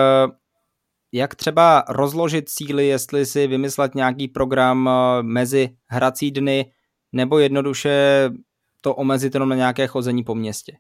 jak 1.12 1.36
třeba 1.36 1.84
rozložit 1.90 2.50
síly, 2.50 2.88
jestli 2.88 3.26
si 3.26 3.48
vymyslet 3.48 3.96
nějaký 3.96 4.28
program 4.28 4.90
eh, 4.90 5.24
mezi 5.24 5.70
hrací 5.88 6.32
dny, 6.32 6.72
nebo 7.12 7.40
jednoduše 7.40 8.30
to 8.82 8.96
omezit 8.96 9.34
jenom 9.34 9.50
na 9.50 9.56
nějaké 9.56 9.88
chození 9.88 10.24
po 10.24 10.36
městě? 10.36 10.78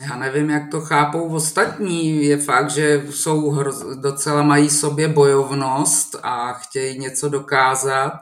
Já 0.00 0.16
nevím, 0.16 0.50
jak 0.50 0.70
to 0.70 0.80
chápou 0.80 1.28
ostatní. 1.34 2.24
Je 2.24 2.36
fakt, 2.36 2.70
že 2.70 3.02
jsou 3.10 3.50
hrz, 3.50 3.82
docela 4.00 4.42
mají 4.42 4.70
sobě 4.70 5.08
bojovnost 5.08 6.16
a 6.22 6.52
chtějí 6.52 6.98
něco 6.98 7.28
dokázat, 7.28 8.12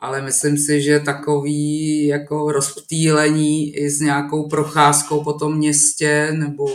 ale 0.00 0.22
myslím 0.22 0.58
si, 0.58 0.82
že 0.82 1.00
takový 1.00 2.06
jako 2.06 2.52
rozptýlení 2.52 3.76
i 3.76 3.90
s 3.90 4.00
nějakou 4.00 4.48
procházkou 4.48 5.24
po 5.24 5.32
tom 5.32 5.56
městě 5.56 6.32
nebo 6.32 6.66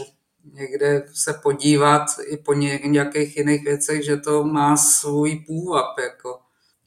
někde 0.54 1.04
se 1.14 1.34
podívat 1.44 2.06
i 2.28 2.38
po 2.38 2.54
nějakých 2.54 3.38
jiných 3.38 3.64
věcech, 3.64 4.06
že 4.06 4.18
to 4.18 4.44
má 4.44 4.78
svůj 4.78 5.44
půvab. 5.48 6.00
Jako. 6.00 6.40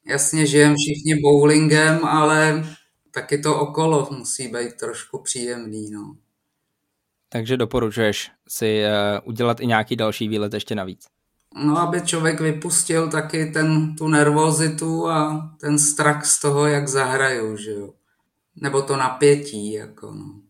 Jasně 0.06 0.46
žijeme 0.46 0.74
všichni 0.74 1.20
bowlingem, 1.22 2.04
ale 2.04 2.64
taky 3.10 3.38
to 3.38 3.60
okolo 3.60 4.08
musí 4.10 4.48
být 4.48 4.74
trošku 4.74 5.18
příjemný. 5.18 5.90
No. 5.90 6.16
Takže 7.28 7.56
doporučuješ 7.56 8.30
si 8.48 8.82
uh, 8.84 9.28
udělat 9.28 9.60
i 9.60 9.66
nějaký 9.66 9.96
další 9.96 10.28
výlet 10.28 10.54
ještě 10.54 10.74
navíc. 10.74 11.06
No, 11.56 11.78
aby 11.78 12.00
člověk 12.00 12.40
vypustil 12.40 13.10
taky 13.10 13.46
ten, 13.46 13.96
tu 13.96 14.08
nervozitu 14.08 15.08
a 15.08 15.50
ten 15.60 15.78
strach 15.78 16.26
z 16.26 16.40
toho, 16.40 16.66
jak 16.66 16.88
zahrajou, 16.88 17.56
že 17.56 17.70
jo. 17.70 17.92
Nebo 18.56 18.82
to 18.82 18.96
napětí, 18.96 19.72
jako 19.72 20.14
no. 20.14 20.40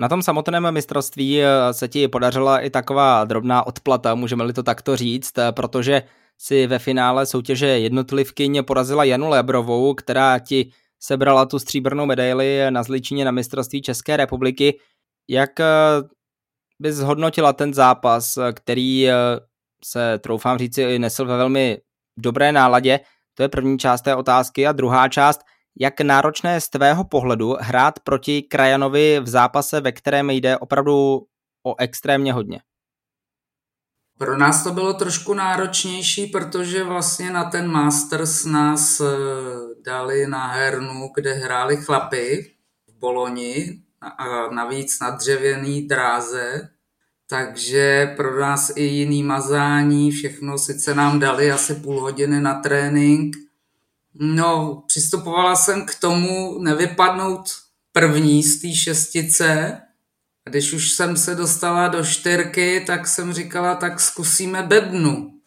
Na 0.00 0.08
tom 0.08 0.22
samotném 0.22 0.72
mistrovství 0.72 1.42
eh, 1.42 1.74
se 1.74 1.88
ti 1.88 2.08
podařila 2.08 2.60
i 2.60 2.70
taková 2.70 3.24
drobná 3.24 3.66
odplata, 3.66 4.14
můžeme-li 4.14 4.52
to 4.52 4.62
takto 4.62 4.96
říct, 4.96 5.38
eh, 5.38 5.52
protože 5.52 6.02
si 6.38 6.66
ve 6.66 6.78
finále 6.78 7.26
soutěže 7.26 7.66
jednotlivkyně 7.66 8.62
porazila 8.62 9.04
Janu 9.04 9.28
Lebrovou, 9.28 9.94
která 9.94 10.38
ti 10.38 10.70
sebrala 11.00 11.46
tu 11.46 11.58
stříbrnou 11.58 12.06
medaili 12.06 12.70
na 12.70 12.82
Zličině 12.82 13.24
na 13.24 13.30
mistrovství 13.30 13.82
České 13.82 14.16
republiky. 14.16 14.78
Jak 15.28 15.60
eh, 15.60 15.66
bys 16.80 16.94
zhodnotila 16.94 17.52
ten 17.52 17.74
zápas, 17.74 18.38
který 18.52 19.08
se, 19.84 20.18
troufám 20.18 20.58
říci, 20.58 20.98
nesl 20.98 21.24
ve 21.24 21.36
velmi 21.36 21.78
dobré 22.18 22.52
náladě? 22.52 23.00
To 23.34 23.42
je 23.42 23.48
první 23.48 23.78
část 23.78 24.02
té 24.02 24.16
otázky. 24.16 24.66
A 24.66 24.72
druhá 24.72 25.08
část– 25.08 25.40
jak 25.80 26.00
náročné 26.00 26.60
z 26.60 26.68
tvého 26.68 27.04
pohledu 27.04 27.56
hrát 27.60 28.00
proti 28.00 28.42
Krajanovi 28.42 29.20
v 29.20 29.28
zápase, 29.28 29.80
ve 29.80 29.92
kterém 29.92 30.30
jde 30.30 30.58
opravdu 30.58 31.26
o 31.62 31.74
extrémně 31.78 32.32
hodně? 32.32 32.60
Pro 34.18 34.38
nás 34.38 34.64
to 34.64 34.70
bylo 34.70 34.94
trošku 34.94 35.34
náročnější, 35.34 36.26
protože 36.26 36.84
vlastně 36.84 37.30
na 37.30 37.44
ten 37.44 37.70
Masters 37.70 38.44
nás 38.44 39.00
eh, 39.00 39.04
dali 39.84 40.26
na 40.26 40.46
hernu, 40.46 41.10
kde 41.14 41.32
hráli 41.32 41.76
chlapy 41.76 42.50
v 42.86 42.98
Boloni 42.98 43.82
a 44.00 44.48
navíc 44.50 45.00
na 45.00 45.10
dřevěný 45.10 45.82
dráze, 45.82 46.68
takže 47.30 48.14
pro 48.16 48.40
nás 48.40 48.72
i 48.76 48.82
jiný 48.82 49.22
mazání, 49.22 50.10
všechno 50.10 50.58
sice 50.58 50.94
nám 50.94 51.20
dali 51.20 51.52
asi 51.52 51.74
půl 51.74 52.00
hodiny 52.00 52.40
na 52.40 52.54
trénink, 52.54 53.36
No, 54.14 54.82
přistupovala 54.86 55.56
jsem 55.56 55.86
k 55.86 55.94
tomu 55.94 56.58
nevypadnout 56.62 57.44
první 57.92 58.42
z 58.42 58.60
té 58.60 58.74
šestice. 58.74 59.80
A 60.46 60.50
když 60.50 60.72
už 60.72 60.90
jsem 60.90 61.16
se 61.16 61.34
dostala 61.34 61.88
do 61.88 62.04
čtyřky, 62.04 62.84
tak 62.86 63.06
jsem 63.06 63.32
říkala, 63.32 63.74
tak 63.74 64.00
zkusíme 64.00 64.62
bednu. 64.62 65.38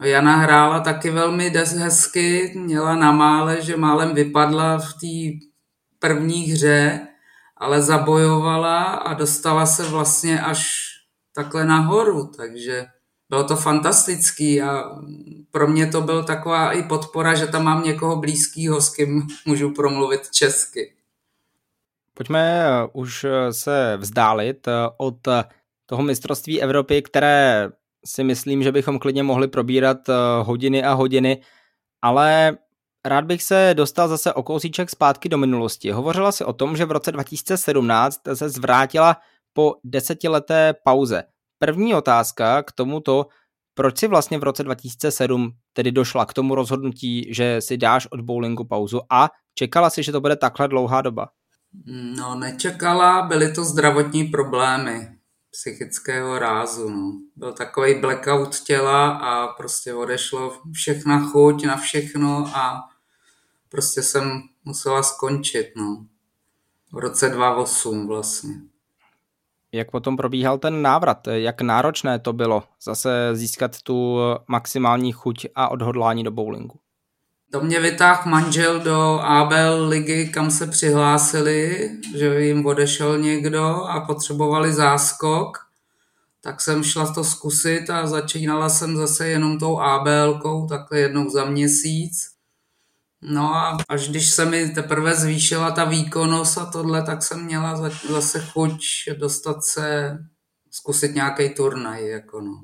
No, 0.00 0.06
Jana 0.06 0.36
hrála 0.36 0.80
taky 0.80 1.10
velmi 1.10 1.50
hezky, 1.78 2.52
měla 2.56 2.96
na 2.96 3.12
mále, 3.12 3.62
že 3.62 3.76
málem 3.76 4.14
vypadla 4.14 4.78
v 4.78 4.92
té 4.92 5.46
první 5.98 6.42
hře, 6.42 7.00
ale 7.56 7.82
zabojovala 7.82 8.82
a 8.84 9.14
dostala 9.14 9.66
se 9.66 9.84
vlastně 9.84 10.40
až 10.40 10.90
takhle 11.34 11.64
nahoru, 11.64 12.30
takže 12.36 12.86
bylo 13.30 13.44
to 13.44 13.56
fantastický 13.56 14.62
a 14.62 14.84
pro 15.50 15.68
mě 15.68 15.86
to 15.86 16.00
byl 16.00 16.24
taková 16.24 16.72
i 16.72 16.82
podpora, 16.82 17.34
že 17.34 17.46
tam 17.46 17.64
mám 17.64 17.84
někoho 17.84 18.16
blízkého, 18.16 18.80
s 18.80 18.88
kým 18.88 19.26
můžu 19.46 19.70
promluvit 19.70 20.30
česky. 20.30 20.92
Pojďme 22.14 22.62
eh, 22.64 22.88
už 22.92 23.24
eh, 23.24 23.52
se 23.52 23.96
vzdálit 24.00 24.68
eh, 24.68 24.72
od 24.96 25.16
toho 25.86 26.02
mistrovství 26.02 26.62
Evropy, 26.62 27.02
které 27.02 27.68
si 28.04 28.24
myslím, 28.24 28.62
že 28.62 28.72
bychom 28.72 28.98
klidně 28.98 29.22
mohli 29.22 29.48
probírat 29.48 29.98
hodiny 30.42 30.84
a 30.84 30.92
hodiny, 30.92 31.40
ale 32.02 32.56
rád 33.04 33.24
bych 33.24 33.42
se 33.42 33.70
dostal 33.74 34.08
zase 34.08 34.32
o 34.32 34.42
kousíček 34.42 34.90
zpátky 34.90 35.28
do 35.28 35.38
minulosti. 35.38 35.90
Hovořila 35.90 36.32
si 36.32 36.44
o 36.44 36.52
tom, 36.52 36.76
že 36.76 36.84
v 36.84 36.90
roce 36.90 37.12
2017 37.12 38.20
se 38.34 38.48
zvrátila 38.48 39.16
po 39.52 39.74
desetileté 39.84 40.74
pauze. 40.84 41.22
První 41.62 41.94
otázka 41.94 42.62
k 42.62 42.72
tomuto, 42.72 43.26
proč 43.74 43.98
si 43.98 44.08
vlastně 44.08 44.38
v 44.38 44.42
roce 44.42 44.62
2007 44.62 45.52
tedy 45.72 45.92
došla 45.92 46.26
k 46.26 46.32
tomu 46.32 46.54
rozhodnutí, 46.54 47.34
že 47.34 47.60
si 47.60 47.76
dáš 47.76 48.06
od 48.10 48.20
bowlingu 48.20 48.64
pauzu 48.64 49.00
a 49.10 49.28
čekala 49.54 49.90
si, 49.90 50.02
že 50.02 50.12
to 50.12 50.20
bude 50.20 50.36
takhle 50.36 50.68
dlouhá 50.68 51.02
doba? 51.02 51.28
No, 52.16 52.34
nečekala, 52.34 53.22
byly 53.22 53.52
to 53.52 53.64
zdravotní 53.64 54.24
problémy 54.24 55.08
psychického 55.50 56.38
rázu. 56.38 56.90
No. 56.90 57.12
Byl 57.36 57.52
takový 57.52 58.00
blackout 58.00 58.60
těla 58.60 59.10
a 59.10 59.46
prostě 59.46 59.94
odešlo 59.94 60.62
všechna 60.72 61.20
chuť 61.20 61.64
na 61.64 61.76
všechno 61.76 62.46
a 62.54 62.80
prostě 63.68 64.02
jsem 64.02 64.42
musela 64.64 65.02
skončit. 65.02 65.72
No. 65.76 66.06
V 66.92 66.98
roce 66.98 67.28
2008 67.28 68.06
vlastně. 68.06 68.69
Jak 69.72 69.90
potom 69.90 70.16
probíhal 70.16 70.58
ten 70.58 70.82
návrat? 70.82 71.18
Jak 71.26 71.60
náročné 71.60 72.18
to 72.18 72.32
bylo 72.32 72.62
zase 72.82 73.30
získat 73.32 73.82
tu 73.82 74.18
maximální 74.46 75.12
chuť 75.12 75.46
a 75.54 75.68
odhodlání 75.68 76.24
do 76.24 76.30
bowlingu? 76.30 76.78
To 77.52 77.60
mě 77.60 77.80
vytáhl 77.80 78.30
manžel 78.30 78.80
do 78.80 79.20
ABL 79.20 79.88
ligy, 79.88 80.28
kam 80.28 80.50
se 80.50 80.66
přihlásili, 80.66 81.90
že 82.16 82.40
jim 82.40 82.66
odešel 82.66 83.18
někdo 83.18 83.64
a 83.84 84.00
potřebovali 84.00 84.72
záskok. 84.72 85.58
Tak 86.40 86.60
jsem 86.60 86.84
šla 86.84 87.12
to 87.12 87.24
zkusit 87.24 87.90
a 87.90 88.06
začínala 88.06 88.68
jsem 88.68 88.96
zase 88.96 89.28
jenom 89.28 89.58
tou 89.58 89.78
ABLkou, 89.78 90.66
takhle 90.66 90.98
jednou 90.98 91.30
za 91.30 91.44
měsíc. 91.44 92.30
No 93.22 93.54
a 93.54 93.78
až 93.88 94.08
když 94.08 94.30
se 94.30 94.44
mi 94.44 94.68
teprve 94.68 95.14
zvýšila 95.14 95.70
ta 95.70 95.84
výkonnost 95.84 96.58
a 96.58 96.66
tohle, 96.66 97.02
tak 97.02 97.22
jsem 97.22 97.44
měla 97.44 97.90
zase 98.10 98.40
chuť 98.40 98.84
dostat 99.18 99.64
se, 99.64 100.18
zkusit 100.70 101.14
nějaký 101.14 101.54
turnaj. 101.54 102.08
Jako 102.08 102.40
no. 102.40 102.60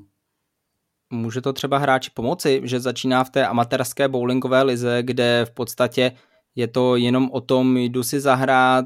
Může 1.13 1.41
to 1.41 1.53
třeba 1.53 1.77
hráči 1.77 2.11
pomoci, 2.13 2.61
že 2.63 2.79
začíná 2.79 3.23
v 3.23 3.29
té 3.29 3.47
amatérské 3.47 4.07
bowlingové 4.07 4.63
lize, 4.63 5.03
kde 5.03 5.45
v 5.45 5.51
podstatě 5.51 6.11
je 6.55 6.67
to 6.67 6.95
jenom 6.95 7.29
o 7.31 7.41
tom, 7.41 7.77
jdu 7.77 8.03
si 8.03 8.19
zahrát. 8.19 8.85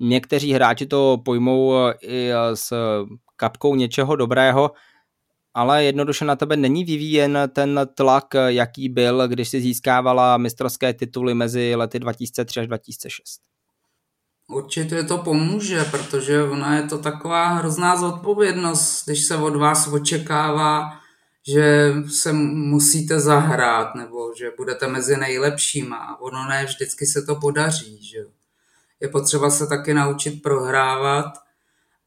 Někteří 0.00 0.52
hráči 0.52 0.86
to 0.86 1.18
pojmou 1.24 1.74
i 2.02 2.30
s 2.54 2.72
kapkou 3.36 3.74
něčeho 3.74 4.16
dobrého, 4.16 4.70
ale 5.54 5.84
jednoduše 5.84 6.24
na 6.24 6.36
tebe 6.36 6.56
není 6.56 6.84
vyvíjen 6.84 7.38
ten 7.52 7.80
tlak, 7.94 8.34
jaký 8.46 8.88
byl, 8.88 9.28
když 9.28 9.48
si 9.48 9.60
získávala 9.60 10.36
mistrovské 10.36 10.94
tituly 10.94 11.34
mezi 11.34 11.74
lety 11.74 11.98
2003 11.98 12.60
až 12.60 12.66
2006. 12.66 13.40
Určitě 14.48 15.02
to 15.02 15.18
pomůže, 15.18 15.84
protože 15.84 16.42
ona 16.42 16.76
je 16.76 16.82
to 16.82 16.98
taková 16.98 17.48
hrozná 17.48 17.96
zodpovědnost, 17.96 19.04
když 19.04 19.24
se 19.24 19.36
od 19.36 19.56
vás 19.56 19.88
očekává, 19.88 20.90
že 21.48 21.94
se 22.08 22.32
musíte 22.32 23.20
zahrát 23.20 23.94
nebo 23.94 24.34
že 24.38 24.52
budete 24.56 24.86
mezi 24.86 25.16
nejlepšíma 25.16 26.20
ono 26.20 26.48
ne 26.48 26.64
vždycky 26.64 27.06
se 27.06 27.22
to 27.22 27.36
podaří. 27.36 28.04
Že? 28.04 28.18
Je 29.00 29.08
potřeba 29.08 29.50
se 29.50 29.66
taky 29.66 29.94
naučit 29.94 30.42
prohrávat 30.42 31.32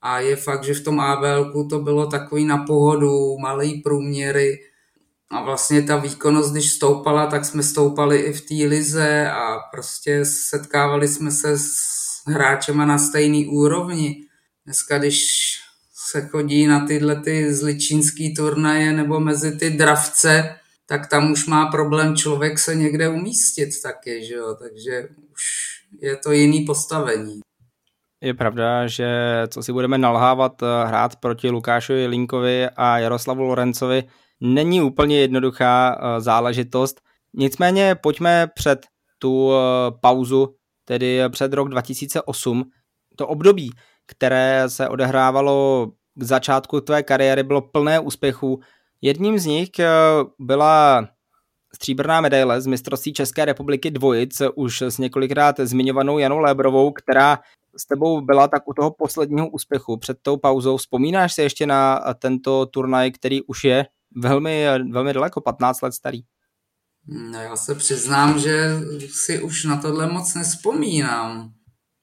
a 0.06 0.20
je 0.20 0.36
fakt, 0.36 0.64
že 0.64 0.74
v 0.74 0.84
tom 0.84 1.00
ABLku 1.00 1.68
to 1.68 1.80
bylo 1.80 2.08
takový 2.08 2.46
na 2.46 2.58
pohodu, 2.58 3.38
malý 3.38 3.82
průměry 3.82 4.60
a 5.32 5.44
vlastně 5.44 5.82
ta 5.82 5.98
výkonnost, 5.98 6.52
když 6.52 6.72
stoupala, 6.72 7.28
tak 7.28 7.46
jsme 7.46 7.64
stoupali 7.64 8.18
i 8.18 8.34
v 8.34 8.42
té 8.42 8.54
lize 8.54 9.30
a 9.30 9.58
prostě 9.72 10.26
setkávali 10.26 11.08
jsme 11.08 11.32
se 11.32 11.58
s 11.58 11.68
hráčema 12.28 12.86
na 12.86 12.98
stejný 12.98 13.48
úrovni. 13.48 14.26
Dneska, 14.66 14.98
když 14.98 15.20
se 15.94 16.22
chodí 16.22 16.68
na 16.68 16.86
tyhle 16.88 17.22
ty 17.22 17.54
zličínský 17.54 18.34
turnaje 18.34 18.94
nebo 18.94 19.20
mezi 19.20 19.58
ty 19.58 19.70
dravce, 19.70 20.56
tak 20.86 21.08
tam 21.08 21.32
už 21.32 21.48
má 21.48 21.66
problém 21.66 22.16
člověk 22.16 22.60
se 22.60 22.76
někde 22.76 23.10
umístit 23.10 23.82
taky, 23.84 24.26
že 24.26 24.34
jo? 24.34 24.56
takže 24.60 25.08
už 25.34 25.44
je 26.02 26.16
to 26.16 26.32
jiný 26.32 26.62
postavení. 26.66 27.42
Je 28.26 28.34
pravda, 28.34 28.88
že 28.88 29.08
co 29.48 29.64
si 29.64 29.74
budeme 29.74 29.98
nalhávat 29.98 30.64
eh, 30.64 30.88
hrát 30.88 31.16
proti 31.16 31.50
Lukášovi 31.50 32.08
Linkovi 32.08 32.70
a 32.76 32.98
Jaroslavu 32.98 33.44
Lorencovi 33.44 34.04
není 34.42 34.82
úplně 34.82 35.20
jednoduchá 35.20 35.96
eh, 35.98 36.22
záležitost. 36.22 37.02
Nicméně 37.34 37.96
pojďme 37.96 38.48
před 38.56 38.86
tu 39.20 39.52
eh, 39.54 39.58
pauzu, 40.02 40.56
tedy 40.86 41.20
před 41.30 41.54
rok 41.54 41.70
2008. 41.70 42.64
To 43.16 43.28
období, 43.28 43.72
které 44.06 44.64
se 44.68 44.90
odehrávalo 44.90 45.88
k 46.16 46.24
začátku 46.24 46.82
tvé 46.82 47.04
kariéry, 47.04 47.44
bylo 47.44 47.62
plné 47.62 48.00
úspěchů. 48.00 48.60
Jedním 49.02 49.40
z 49.40 49.46
nich 49.46 49.70
byla 50.40 51.08
stříbrná 51.76 52.22
medaile 52.22 52.62
z 52.62 52.68
mistrovství 52.68 53.14
České 53.14 53.46
republiky 53.46 53.92
dvojic, 53.92 54.42
už 54.56 54.82
s 54.82 54.98
několikrát 54.98 55.60
zmiňovanou 55.60 56.18
Janou 56.20 56.40
Lébrovou, 56.40 56.92
která 56.92 57.40
s 57.78 57.86
tebou 57.88 58.22
byla 58.22 58.48
tak 58.48 58.68
u 58.68 58.74
toho 58.74 58.92
posledního 58.92 59.50
úspěchu 59.50 59.98
před 59.98 60.18
tou 60.22 60.38
pauzou. 60.38 60.78
Vzpomínáš 60.78 61.34
si 61.34 61.42
ještě 61.42 61.66
na 61.66 62.00
tento 62.20 62.66
turnaj, 62.66 63.12
který 63.12 63.42
už 63.42 63.64
je 63.64 63.86
velmi, 64.16 64.66
velmi 64.92 65.14
daleko, 65.14 65.42
15 65.42 65.82
let 65.82 65.94
starý? 65.94 66.22
No 67.08 67.42
já 67.42 67.56
se 67.56 67.76
přiznám, 67.76 68.40
že 68.40 68.80
si 69.12 69.42
už 69.42 69.64
na 69.64 69.78
tohle 69.78 70.08
moc 70.08 70.34
nespomínám, 70.34 71.52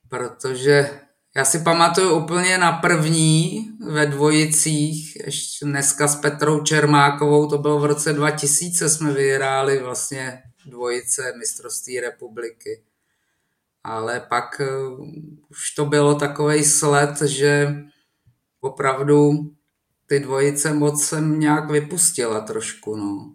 protože 0.09 1.01
já 1.37 1.45
si 1.45 1.59
pamatuju 1.59 2.25
úplně 2.25 2.59
na 2.59 2.73
první 2.73 3.69
ve 3.91 4.07
dvojicích, 4.07 5.17
ještě 5.17 5.65
dneska 5.65 6.09
s 6.09 6.17
Petrou 6.17 6.63
Čermákovou, 6.63 7.49
to 7.49 7.59
bylo 7.59 7.81
v 7.81 7.85
roce 7.85 8.13
2000, 8.13 8.89
jsme 8.89 9.13
vyhráli 9.13 9.83
vlastně 9.83 10.43
dvojice 10.67 11.33
mistrovství 11.39 12.01
republiky 12.01 12.83
ale 13.85 14.21
pak 14.21 14.61
eh, 14.61 14.67
už 15.51 15.75
to 15.77 15.85
bylo 15.85 16.15
takový 16.15 16.65
sled, 16.65 17.23
že 17.23 17.75
opravdu 18.61 19.33
ty 20.07 20.21
dvojice 20.21 20.73
moc 20.73 21.05
jsem 21.05 21.41
nějak 21.41 21.71
vypustila 21.71 22.41
trošku, 22.41 22.97
no. 22.97 23.33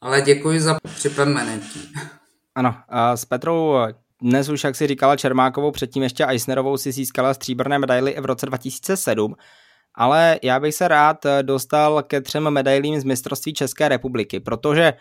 Ale 0.00 0.20
děkuji 0.20 0.60
za 0.60 0.78
připomenutí. 0.94 1.92
Ano, 2.54 2.74
s 3.14 3.24
Petrou 3.24 3.74
dnes 4.22 4.48
už, 4.48 4.64
jak 4.64 4.76
si 4.76 4.86
říkala 4.86 5.16
Čermákovou, 5.16 5.70
předtím 5.70 6.02
ještě 6.02 6.26
Eisnerovou 6.26 6.76
si 6.76 6.92
získala 6.92 7.34
stříbrné 7.34 7.78
medaily 7.78 8.16
v 8.20 8.24
roce 8.24 8.46
2007, 8.46 9.34
ale 9.94 10.38
já 10.42 10.60
bych 10.60 10.74
se 10.74 10.88
rád 10.88 11.16
dostal 11.42 12.02
ke 12.02 12.20
třem 12.20 12.50
medailím 12.50 13.00
z 13.00 13.04
mistrovství 13.04 13.54
České 13.54 13.88
republiky, 13.88 14.40
protože 14.40 14.92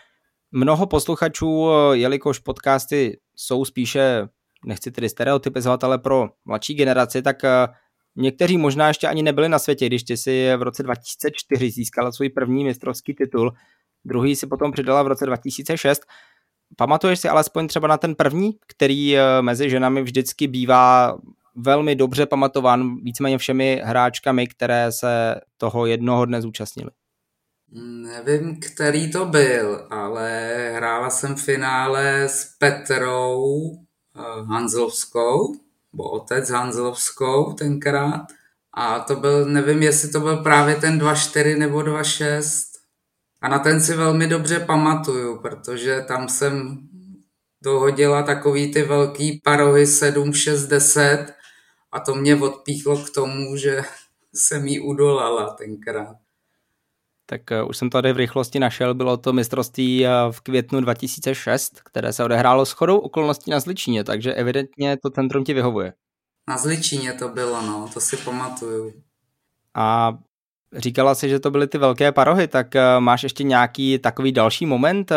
mnoho 0.52 0.88
posluchačů, 0.88 1.70
jelikož 1.94 2.40
podcasty 2.40 3.20
jsou 3.36 3.66
spíše 3.66 4.28
nechci 4.66 4.92
tedy 4.92 5.10
stereotypizovat, 5.10 5.84
ale 5.84 5.98
pro 5.98 6.30
mladší 6.46 6.74
generaci, 6.74 7.22
tak 7.22 7.44
eh, 7.44 7.68
někteří 8.16 8.58
možná 8.58 8.88
ještě 8.88 9.08
ani 9.08 9.24
nebyli 9.24 9.50
na 9.50 9.60
světě, 9.60 9.86
když 9.86 10.04
ty 10.04 10.18
si 10.18 10.56
v 10.58 10.62
roce 10.62 10.84
2004 10.84 11.72
získala 11.72 12.12
svůj 12.12 12.30
první 12.30 12.64
mistrovský 12.64 13.14
titul, 13.14 13.54
druhý 14.06 14.36
si 14.36 14.48
potom 14.48 14.72
přidala 14.72 15.04
v 15.04 15.08
roce 15.08 15.26
2006. 15.26 16.02
Pamatuješ 16.78 17.20
si 17.20 17.30
alespoň 17.30 17.68
třeba 17.68 17.88
na 17.88 17.98
ten 17.98 18.16
první, 18.16 18.52
který 18.68 19.18
eh, 19.18 19.42
mezi 19.42 19.70
ženami 19.70 20.02
vždycky 20.02 20.48
bývá 20.48 21.18
velmi 21.56 21.96
dobře 21.96 22.26
pamatován 22.26 22.96
víceméně 22.96 23.38
všemi 23.38 23.82
hráčkami, 23.86 24.48
které 24.48 24.92
se 24.92 25.36
toho 25.58 25.86
jednoho 25.86 26.26
dne 26.26 26.42
zúčastnili? 26.42 26.92
Nevím, 28.04 28.60
který 28.60 29.12
to 29.12 29.26
byl, 29.26 29.88
ale 29.90 30.30
hrála 30.76 31.10
jsem 31.10 31.36
v 31.36 31.44
finále 31.44 32.24
s 32.24 32.56
Petrou 32.60 33.72
Hanzlovskou, 34.24 35.56
nebo 35.94 36.10
otec 36.10 36.50
Hanzlovskou 36.50 37.54
tenkrát. 37.54 38.26
A 38.74 39.00
to 39.00 39.16
byl, 39.16 39.46
nevím, 39.46 39.84
jestli 39.84 40.10
to 40.10 40.20
byl 40.20 40.38
právě 40.38 40.76
ten 40.76 41.00
2.4 41.00 41.58
nebo 41.58 41.78
2.6. 41.78 42.64
A 43.42 43.48
na 43.48 43.60
ten 43.60 43.82
si 43.82 43.94
velmi 43.94 44.28
dobře 44.28 44.60
pamatuju, 44.60 45.40
protože 45.40 46.06
tam 46.08 46.30
jsem 46.30 46.80
dohodila 47.62 48.24
takový 48.24 48.74
ty 48.74 48.84
velký 48.84 49.42
parohy 49.44 49.88
7, 49.88 50.34
6, 50.34 50.66
10 50.68 51.34
a 51.92 52.00
to 52.00 52.16
mě 52.16 52.36
odpíchlo 52.36 52.98
k 52.98 53.10
tomu, 53.10 53.58
že 53.58 53.82
jsem 54.34 54.68
jí 54.68 54.80
udolala 54.80 55.50
tenkrát 55.50 56.16
tak 57.30 57.42
uh, 57.52 57.70
už 57.70 57.78
jsem 57.78 57.90
tady 57.90 58.14
v 58.14 58.18
rychlosti 58.18 58.60
našel, 58.60 58.94
bylo 58.94 59.18
to 59.18 59.34
mistrovství 59.34 60.06
uh, 60.06 60.32
v 60.32 60.42
květnu 60.42 60.82
2006, 60.82 61.82
které 61.82 62.14
se 62.14 62.24
odehrálo 62.24 62.66
s 62.66 62.72
chodou 62.72 62.98
okolností 62.98 63.52
na 63.52 63.60
Zličíně, 63.60 64.04
takže 64.04 64.34
evidentně 64.34 64.98
to 64.98 65.10
centrum 65.10 65.44
ti 65.44 65.54
vyhovuje. 65.54 65.94
Na 66.50 66.58
Zličíně 66.58 67.14
to 67.14 67.30
bylo, 67.30 67.62
no, 67.62 67.90
to 67.94 68.00
si 68.00 68.18
pamatuju. 68.18 68.94
A 69.74 70.18
říkala 70.74 71.16
si, 71.16 71.30
že 71.30 71.40
to 71.40 71.52
byly 71.52 71.68
ty 71.68 71.78
velké 71.78 72.12
parohy, 72.12 72.48
tak 72.48 72.68
uh, 72.76 72.82
máš 73.00 73.24
ještě 73.24 73.44
nějaký 73.44 74.00
takový 74.00 74.32
další 74.32 74.66
moment, 74.66 75.12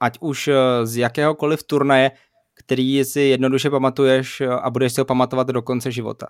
ať 0.00 0.18
už 0.20 0.50
z 0.84 0.96
jakéhokoliv 0.96 1.62
turnaje, 1.62 2.10
který 2.54 3.04
si 3.04 3.20
jednoduše 3.20 3.70
pamatuješ 3.70 4.40
a 4.40 4.70
budeš 4.70 4.92
si 4.92 5.00
ho 5.00 5.04
pamatovat 5.04 5.46
do 5.46 5.62
konce 5.62 5.92
života? 5.92 6.26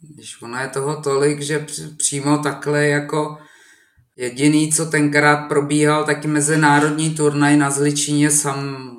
Když 0.00 0.42
ono 0.42 0.58
je 0.58 0.68
toho 0.68 1.02
tolik, 1.02 1.40
že 1.40 1.66
přímo 1.96 2.38
takhle 2.38 2.86
jako 2.86 3.38
Jediný, 4.16 4.72
co 4.72 4.86
tenkrát 4.86 5.48
probíhal, 5.48 6.04
taky 6.04 6.28
mezinárodní 6.28 7.14
turnaj 7.14 7.56
na 7.56 7.70
Zličině, 7.70 8.30
sam, 8.30 8.90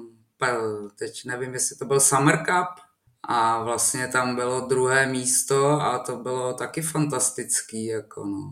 teď 1.00 1.26
nevím, 1.26 1.54
jestli 1.54 1.76
to 1.76 1.86
byl 1.86 2.00
Summer 2.00 2.38
Cup, 2.38 2.84
a 3.28 3.64
vlastně 3.64 4.08
tam 4.08 4.36
bylo 4.36 4.68
druhé 4.68 5.08
místo 5.08 5.82
a 5.82 6.00
to 6.00 6.16
bylo 6.16 6.54
taky 6.54 6.82
fantastický, 6.82 7.86
jako 7.86 8.26
no. 8.26 8.52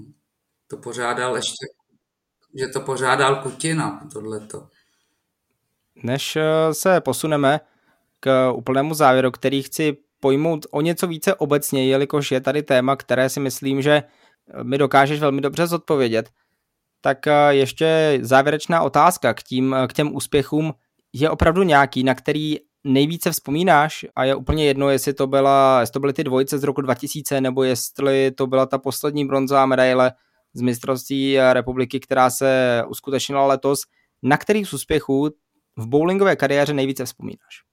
To 0.67 0.77
pořádal 0.77 1.35
ještě, 1.35 1.65
že 2.59 2.67
to 2.67 2.81
pořádal 2.81 3.35
Kutina, 3.35 4.07
tohleto. 4.13 4.67
Než 6.03 6.35
eh, 6.35 6.73
se 6.73 7.01
posuneme 7.01 7.59
k 8.19 8.51
úplnému 8.51 8.93
závěru, 8.93 9.31
který 9.31 9.63
chci 9.63 9.97
pojmout 10.19 10.65
o 10.71 10.81
něco 10.81 11.07
více 11.07 11.35
obecně, 11.35 11.87
jelikož 11.87 12.31
je 12.31 12.41
tady 12.41 12.63
téma, 12.63 12.95
které 12.95 13.29
si 13.29 13.39
myslím, 13.39 13.81
že 13.81 14.03
mi 14.63 14.77
dokážeš 14.77 15.19
velmi 15.19 15.41
dobře 15.41 15.67
zodpovědět, 15.67 16.29
tak 17.01 17.27
eh, 17.27 17.33
ještě 17.49 18.19
závěrečná 18.21 18.81
otázka 18.81 19.33
k, 19.33 19.43
tím, 19.43 19.73
eh, 19.73 19.87
k 19.87 19.93
těm 19.93 20.15
úspěchům. 20.15 20.73
Je 21.13 21.29
opravdu 21.29 21.63
nějaký, 21.63 22.03
na 22.03 22.15
který 22.15 22.57
nejvíce 22.83 23.31
vzpomínáš 23.31 24.05
a 24.15 24.23
je 24.23 24.35
úplně 24.35 24.65
jedno, 24.65 24.89
jestli 24.89 25.13
to, 25.13 25.27
byla, 25.27 25.79
jestli 25.79 25.93
to 25.93 25.99
byly 25.99 26.13
ty 26.13 26.23
dvojice 26.23 26.59
z 26.59 26.63
roku 26.63 26.81
2000 26.81 27.41
nebo 27.41 27.63
jestli 27.63 28.31
to 28.31 28.47
byla 28.47 28.65
ta 28.65 28.77
poslední 28.77 29.25
bronzová 29.25 29.65
medaile 29.65 30.11
z 30.53 30.61
mistrovství 30.61 31.39
eh, 31.39 31.53
republiky, 31.53 31.99
která 31.99 32.29
se 32.29 32.83
uskutečnila 32.87 33.45
letos. 33.45 33.79
Na 34.23 34.37
kterých 34.37 34.67
z 34.67 34.73
úspěchů 34.73 35.29
v 35.77 35.87
bowlingové 35.87 36.35
kariéře 36.35 36.73
nejvíce 36.73 37.05
vzpomínáš? 37.05 37.63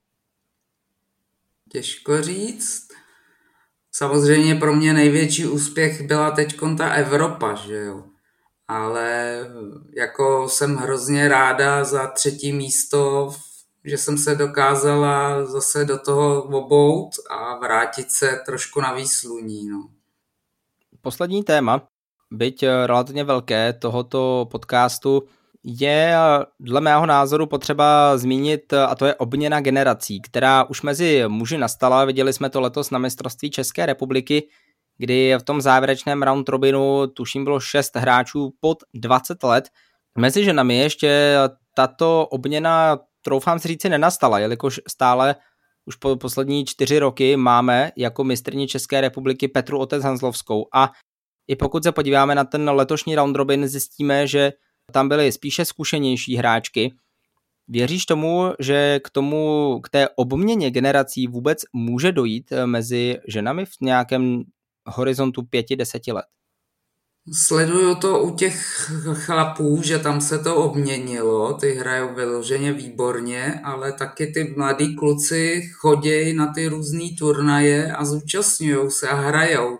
Těžko 1.71 2.21
říct. 2.21 2.87
Samozřejmě 3.91 4.55
pro 4.55 4.75
mě 4.75 4.93
největší 4.93 5.45
úspěch 5.45 6.01
byla 6.01 6.31
teď 6.31 6.55
ta 6.77 6.89
Evropa, 6.89 7.55
že 7.55 7.75
jo 7.75 8.03
ale 8.69 9.39
jako 9.95 10.49
jsem 10.49 10.75
hrozně 10.75 11.27
ráda 11.27 11.83
za 11.83 12.07
třetí 12.07 12.53
místo, 12.53 13.31
že 13.85 13.97
jsem 13.97 14.17
se 14.17 14.35
dokázala 14.35 15.45
zase 15.45 15.85
do 15.85 15.99
toho 15.99 16.43
obout 16.43 17.09
a 17.29 17.59
vrátit 17.59 18.11
se 18.11 18.39
trošku 18.45 18.81
na 18.81 18.93
výsluní. 18.93 19.69
No. 19.69 19.89
Poslední 21.01 21.43
téma, 21.43 21.87
byť 22.31 22.65
relativně 22.85 23.23
velké 23.23 23.73
tohoto 23.73 24.47
podcastu, 24.51 25.23
je 25.63 26.15
dle 26.59 26.81
mého 26.81 27.05
názoru 27.05 27.45
potřeba 27.45 28.17
zmínit, 28.17 28.73
a 28.73 28.95
to 28.95 29.05
je 29.05 29.15
obměna 29.15 29.61
generací, 29.61 30.21
která 30.21 30.63
už 30.63 30.81
mezi 30.81 31.23
muži 31.27 31.57
nastala. 31.57 32.05
Viděli 32.05 32.33
jsme 32.33 32.49
to 32.49 32.61
letos 32.61 32.91
na 32.91 32.99
mistrovství 32.99 33.49
České 33.51 33.85
republiky, 33.85 34.47
kdy 34.99 35.35
v 35.39 35.43
tom 35.43 35.61
závěrečném 35.61 36.23
round 36.23 36.49
robinu 36.49 37.07
tuším 37.07 37.43
bylo 37.43 37.59
6 37.59 37.95
hráčů 37.95 38.53
pod 38.59 38.77
20 38.93 39.43
let. 39.43 39.69
Mezi 40.17 40.43
ženami 40.43 40.77
ještě 40.77 41.37
tato 41.75 42.27
obměna, 42.27 42.99
troufám 43.21 43.59
si 43.59 43.67
říci, 43.67 43.89
nenastala, 43.89 44.39
jelikož 44.39 44.79
stále 44.87 45.35
už 45.85 45.95
po 45.95 46.15
poslední 46.15 46.65
čtyři 46.65 46.99
roky 46.99 47.37
máme 47.37 47.91
jako 47.97 48.23
mistrně 48.23 48.67
České 48.67 49.01
republiky 49.01 49.47
Petru 49.47 49.79
Otec 49.79 50.03
Hanzlovskou 50.03 50.65
a 50.73 50.91
i 51.47 51.55
pokud 51.55 51.83
se 51.83 51.91
podíváme 51.91 52.35
na 52.35 52.43
ten 52.43 52.69
letošní 52.69 53.15
round 53.15 53.35
robin, 53.35 53.67
zjistíme, 53.67 54.27
že 54.27 54.53
tam 54.91 55.09
byly 55.09 55.31
spíše 55.31 55.65
zkušenější 55.65 56.35
hráčky. 56.35 56.93
Věříš 57.67 58.05
tomu, 58.05 58.53
že 58.59 58.99
k 59.03 59.09
tomu, 59.09 59.79
k 59.83 59.89
té 59.89 60.09
obměně 60.15 60.71
generací 60.71 61.27
vůbec 61.27 61.59
může 61.73 62.11
dojít 62.11 62.53
mezi 62.65 63.17
ženami 63.27 63.65
v 63.65 63.73
nějakém 63.81 64.43
horizontu 64.89 65.43
pěti, 65.43 65.75
deseti 65.75 66.11
let? 66.11 66.25
Sleduju 67.33 67.95
to 67.95 68.19
u 68.19 68.35
těch 68.35 68.89
chlapů, 69.13 69.81
že 69.83 69.99
tam 69.99 70.21
se 70.21 70.39
to 70.39 70.55
obměnilo, 70.55 71.53
ty 71.53 71.73
hrajou 71.73 72.13
vyloženě 72.13 72.73
výborně, 72.73 73.61
ale 73.63 73.93
taky 73.93 74.27
ty 74.27 74.53
mladí 74.57 74.95
kluci 74.95 75.69
chodí 75.73 76.33
na 76.33 76.53
ty 76.53 76.67
různé 76.67 77.09
turnaje 77.17 77.93
a 77.93 78.05
zúčastňují 78.05 78.91
se 78.91 79.09
a 79.09 79.15
hrajou. 79.15 79.79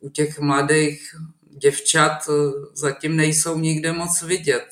U 0.00 0.08
těch 0.08 0.40
mladých 0.40 1.14
děvčat 1.58 2.28
eh, 2.28 2.32
zatím 2.74 3.16
nejsou 3.16 3.58
nikde 3.58 3.92
moc 3.92 4.22
vidět. 4.22 4.68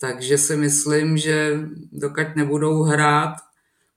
Takže 0.00 0.38
si 0.38 0.56
myslím, 0.56 1.18
že 1.18 1.58
dokud 1.92 2.36
nebudou 2.36 2.82
hrát, 2.82 3.34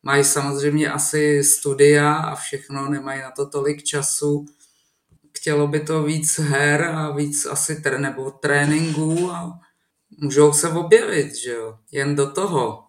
mají 0.04 0.24
samozřejmě 0.24 0.92
asi 0.92 1.44
studia 1.44 2.14
a 2.14 2.36
všechno, 2.36 2.90
nemají 2.90 3.22
na 3.22 3.32
to 3.32 3.46
tolik 3.46 3.84
času, 3.84 4.46
chtělo 5.42 5.68
by 5.68 5.80
to 5.80 6.04
víc 6.04 6.40
her 6.40 6.86
a 6.86 7.12
víc 7.12 7.46
asi 7.46 7.76
tr- 7.76 8.00
nebo 8.00 8.32
tréninků 8.32 9.32
a 9.32 9.60
můžou 10.22 10.54
se 10.54 10.70
objevit, 10.70 11.36
že 11.36 11.52
jo, 11.52 11.78
jen 11.92 12.16
do 12.16 12.32
toho. 12.32 12.84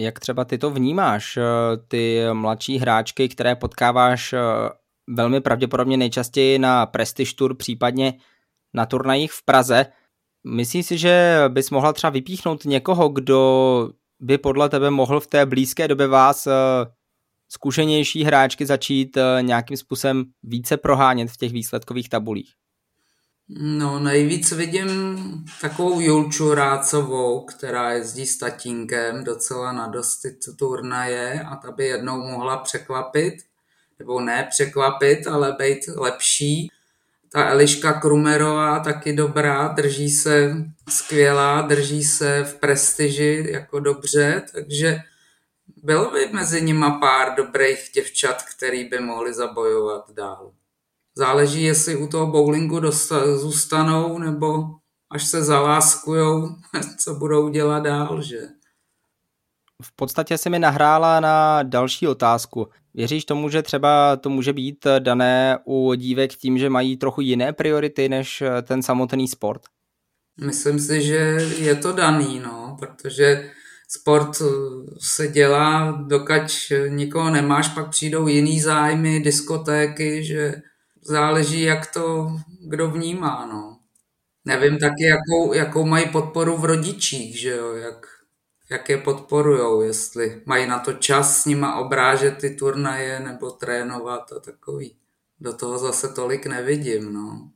Jak 0.00 0.20
třeba 0.20 0.44
ty 0.44 0.58
to 0.58 0.70
vnímáš, 0.70 1.36
eh, 1.36 1.42
ty 1.88 2.20
mladší 2.32 2.78
hráčky, 2.78 3.28
které 3.28 3.56
potkáváš 3.56 4.32
eh, 4.32 4.38
velmi 5.08 5.40
pravděpodobně 5.40 5.96
nejčastěji 5.96 6.58
na 6.58 6.86
Prestige 6.86 7.34
Tour, 7.34 7.56
případně 7.56 8.14
na 8.74 8.86
turnajích 8.86 9.32
v 9.32 9.44
Praze. 9.44 9.86
Myslíš 10.46 10.86
si, 10.86 10.98
že 10.98 11.44
bys 11.48 11.70
mohla 11.70 11.92
třeba 11.92 12.10
vypíchnout 12.10 12.64
někoho, 12.64 13.08
kdo 13.08 13.90
by 14.20 14.38
podle 14.38 14.68
tebe 14.68 14.90
mohl 14.90 15.20
v 15.20 15.26
té 15.26 15.46
blízké 15.46 15.88
době 15.88 16.06
vás 16.06 16.46
eh, 16.46 16.52
zkušenější 17.48 18.24
hráčky 18.24 18.66
začít 18.66 19.16
eh, 19.16 19.42
nějakým 19.42 19.76
způsobem 19.76 20.24
více 20.42 20.76
prohánět 20.76 21.30
v 21.30 21.36
těch 21.36 21.52
výsledkových 21.52 22.08
tabulích? 22.08 22.52
No, 23.48 23.98
nejvíc 23.98 24.52
vidím 24.52 24.88
takovou 25.60 26.00
Julču 26.00 26.54
Rácovou, 26.54 27.44
která 27.44 27.92
jezdí 27.92 28.26
s 28.26 28.38
tatínkem 28.38 29.24
docela 29.24 29.72
na 29.72 29.88
dosti 29.88 30.28
turnaje 30.58 31.40
a 31.40 31.56
ta 31.56 31.70
by 31.70 31.86
jednou 31.86 32.22
mohla 32.22 32.56
překvapit, 32.56 33.34
nebo 33.98 34.20
ne 34.20 34.46
překvapit, 34.50 35.26
ale 35.26 35.56
být 35.58 35.78
lepší. 35.96 36.70
Ta 37.32 37.48
Eliška 37.48 37.92
Krumerová 37.92 38.80
taky 38.80 39.12
dobrá, 39.12 39.68
drží 39.68 40.10
se 40.10 40.56
skvělá, 40.88 41.62
drží 41.62 42.04
se 42.04 42.44
v 42.44 42.54
prestiži 42.54 43.46
jako 43.50 43.80
dobře, 43.80 44.42
takže 44.52 44.98
bylo 45.82 46.10
by 46.10 46.28
mezi 46.32 46.62
nima 46.62 46.98
pár 46.98 47.34
dobrých 47.36 47.90
děvčat, 47.94 48.42
který 48.42 48.84
by 48.84 49.00
mohli 49.00 49.34
zabojovat 49.34 50.10
dál. 50.10 50.52
Záleží, 51.14 51.62
jestli 51.62 51.96
u 51.96 52.06
toho 52.06 52.26
bowlingu 52.26 52.80
dosta- 52.80 53.36
zůstanou, 53.36 54.18
nebo 54.18 54.64
až 55.10 55.24
se 55.26 55.44
zaláskujou, 55.44 56.48
co 56.98 57.14
budou 57.14 57.48
dělat 57.48 57.80
dál, 57.80 58.22
že? 58.22 58.40
V 59.82 59.96
podstatě 59.96 60.38
se 60.38 60.50
mi 60.50 60.58
nahrála 60.58 61.20
na 61.20 61.62
další 61.62 62.08
otázku. 62.08 62.68
Věříš 62.94 63.24
tomu, 63.24 63.48
že 63.48 63.62
třeba 63.62 64.16
to 64.16 64.30
může 64.30 64.52
být 64.52 64.86
dané 64.98 65.58
u 65.64 65.94
dívek 65.94 66.34
tím, 66.34 66.58
že 66.58 66.70
mají 66.70 66.96
trochu 66.96 67.20
jiné 67.20 67.52
priority 67.52 68.08
než 68.08 68.42
ten 68.62 68.82
samotný 68.82 69.28
sport? 69.28 69.62
Myslím 70.40 70.78
si, 70.78 71.02
že 71.02 71.14
je 71.58 71.74
to 71.74 71.92
daný, 71.92 72.40
no, 72.40 72.76
protože 72.78 73.50
sport 73.88 74.40
eh, 74.40 74.46
se 75.00 75.28
dělá, 75.28 75.90
dokud 76.06 76.72
nikoho 76.88 77.30
nemáš, 77.30 77.68
pak 77.68 77.90
přijdou 77.90 78.26
jiný 78.26 78.60
zájmy, 78.60 79.20
diskotéky, 79.20 80.24
že 80.24 80.62
záleží, 81.02 81.62
jak 81.62 81.92
to 81.92 82.36
kdo 82.68 82.90
vnímá, 82.90 83.46
no. 83.46 83.78
Nevím 84.44 84.78
taky, 84.78 85.04
jakou, 85.04 85.52
jakou 85.52 85.86
mají 85.86 86.08
podporu 86.08 86.56
v 86.56 86.64
rodičích, 86.64 87.40
že 87.40 87.50
jo, 87.50 87.74
jak, 87.74 88.06
jak 88.70 88.88
je 88.88 88.98
podporujou, 88.98 89.80
jestli 89.82 90.42
mají 90.46 90.66
na 90.66 90.78
to 90.78 90.92
čas 90.92 91.42
s 91.42 91.44
nima 91.44 91.76
obrážet 91.76 92.38
ty 92.38 92.50
turnaje 92.50 93.20
nebo 93.20 93.50
trénovat 93.50 94.32
a 94.32 94.40
takový. 94.40 94.96
Do 95.40 95.52
toho 95.52 95.78
zase 95.78 96.08
tolik 96.08 96.46
nevidím, 96.46 97.12
no. 97.12 97.50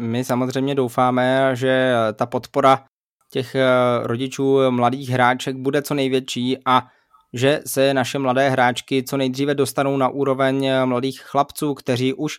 My 0.00 0.24
samozřejmě 0.24 0.74
doufáme, 0.74 1.56
že 1.56 1.92
ta 2.14 2.26
podpora 2.26 2.84
těch 3.32 3.54
eh, 3.54 3.66
rodičů 4.02 4.70
mladých 4.70 5.08
hráček 5.08 5.56
bude 5.56 5.82
co 5.82 5.94
největší 5.94 6.56
a 6.66 6.82
že 7.32 7.60
se 7.66 7.94
naše 7.94 8.18
mladé 8.18 8.50
hráčky 8.50 9.02
co 9.02 9.16
nejdříve 9.16 9.54
dostanou 9.54 9.96
na 9.96 10.08
úroveň 10.08 10.64
eh, 10.64 10.86
mladých 10.86 11.20
chlapců, 11.20 11.74
kteří 11.74 12.14
už 12.14 12.36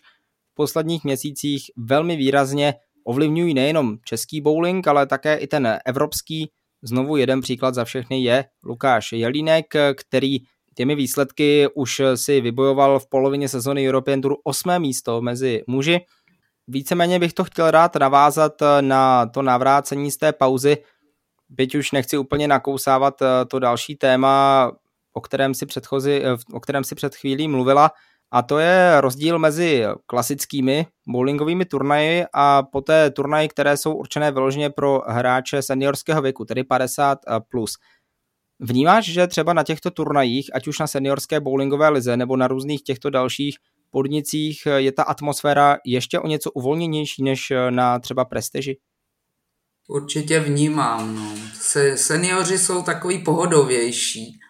v 0.52 0.54
posledních 0.54 1.04
měsících 1.04 1.70
velmi 1.76 2.16
výrazně 2.16 2.74
ovlivňují 3.04 3.54
nejenom 3.54 3.96
český 4.04 4.40
bowling, 4.40 4.88
ale 4.88 5.06
také 5.06 5.36
i 5.36 5.46
ten 5.46 5.78
evropský. 5.86 6.50
Znovu 6.82 7.16
jeden 7.16 7.40
příklad 7.40 7.74
za 7.74 7.84
všechny 7.84 8.22
je 8.22 8.44
Lukáš 8.64 9.12
Jelínek, 9.12 9.66
který 9.96 10.38
těmi 10.74 10.94
výsledky 10.94 11.66
už 11.74 12.02
si 12.14 12.40
vybojoval 12.40 12.98
v 12.98 13.08
polovině 13.08 13.48
sezony 13.48 13.88
European 13.88 14.20
Tour 14.20 14.36
osmé 14.44 14.78
místo 14.78 15.22
mezi 15.22 15.62
muži 15.66 16.00
víceméně 16.68 17.18
bych 17.18 17.32
to 17.32 17.44
chtěl 17.44 17.70
rád 17.70 17.96
navázat 17.96 18.62
eh, 18.62 18.82
na 18.82 19.26
to 19.26 19.42
navrácení 19.42 20.10
z 20.10 20.16
té 20.16 20.32
pauzy, 20.32 20.76
byť 21.48 21.74
už 21.74 21.92
nechci 21.92 22.18
úplně 22.18 22.48
nakousávat 22.48 23.22
eh, 23.22 23.26
to 23.44 23.58
další 23.58 23.96
téma, 23.96 24.72
o 25.12 25.20
kterém 25.20 25.54
si, 25.54 25.66
předchozí, 25.66 26.12
eh, 26.12 26.36
o 26.52 26.60
kterém 26.60 26.84
si 26.84 26.94
před 26.94 27.14
chvílí 27.14 27.48
mluvila, 27.48 27.90
a 28.30 28.42
to 28.42 28.58
je 28.58 29.00
rozdíl 29.00 29.38
mezi 29.38 29.84
klasickými 30.06 30.86
bowlingovými 31.08 31.64
turnaji 31.64 32.24
a 32.32 32.62
poté 32.62 33.10
turnaji, 33.10 33.48
které 33.48 33.76
jsou 33.76 33.94
určené 33.94 34.32
vyloženě 34.32 34.70
pro 34.70 35.02
hráče 35.06 35.62
seniorského 35.62 36.22
věku, 36.22 36.44
tedy 36.44 36.62
50+. 36.62 37.16
Plus. 37.48 37.72
Vnímáš, 38.60 39.04
že 39.04 39.26
třeba 39.26 39.52
na 39.52 39.62
těchto 39.62 39.90
turnajích, 39.90 40.50
ať 40.54 40.68
už 40.68 40.78
na 40.78 40.86
seniorské 40.86 41.40
bowlingové 41.40 41.88
lize 41.88 42.16
nebo 42.16 42.36
na 42.36 42.48
různých 42.48 42.82
těchto 42.82 43.10
dalších 43.10 43.56
podnicích 43.94 44.58
je 44.76 44.92
ta 44.92 45.02
atmosféra 45.02 45.76
ještě 45.86 46.20
o 46.20 46.26
něco 46.26 46.50
uvolněnější 46.50 47.22
než 47.22 47.52
na 47.70 47.98
třeba 47.98 48.24
prestiži? 48.24 48.76
Určitě 49.88 50.40
vnímám. 50.40 51.14
No. 51.14 51.34
Se, 51.54 51.96
seniori 51.96 52.58
jsou 52.58 52.82
takový 52.82 53.18
pohodovější. 53.18 54.40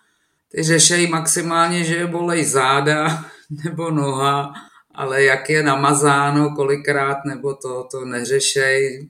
Ty 0.48 0.62
řešejí 0.62 1.06
maximálně, 1.06 1.84
že 1.84 1.94
je 1.94 2.06
bolej 2.06 2.44
záda 2.44 3.24
nebo 3.64 3.90
noha, 3.90 4.52
ale 4.94 5.24
jak 5.24 5.50
je 5.50 5.62
namazáno 5.62 6.54
kolikrát, 6.56 7.18
nebo 7.26 7.54
to, 7.54 7.84
to 7.90 8.04
neřešej, 8.04 9.08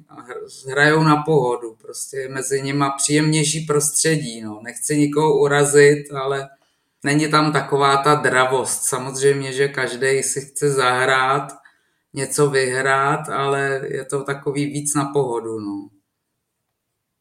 hrajou 0.70 1.02
na 1.02 1.16
pohodu. 1.16 1.76
Prostě 1.82 2.16
je 2.16 2.28
mezi 2.28 2.62
nimi 2.62 2.84
příjemnější 2.96 3.60
prostředí. 3.60 4.40
No. 4.40 4.60
Nechci 4.64 4.98
nikoho 4.98 5.38
urazit, 5.38 6.12
ale 6.12 6.48
není 7.04 7.30
tam 7.30 7.52
taková 7.52 7.96
ta 7.96 8.14
dravost. 8.14 8.82
Samozřejmě, 8.82 9.52
že 9.52 9.68
každý 9.68 10.22
si 10.22 10.40
chce 10.40 10.70
zahrát, 10.70 11.52
něco 12.14 12.50
vyhrát, 12.50 13.28
ale 13.28 13.80
je 13.88 14.04
to 14.04 14.24
takový 14.24 14.66
víc 14.66 14.94
na 14.94 15.04
pohodu. 15.12 15.60
No. 15.60 15.88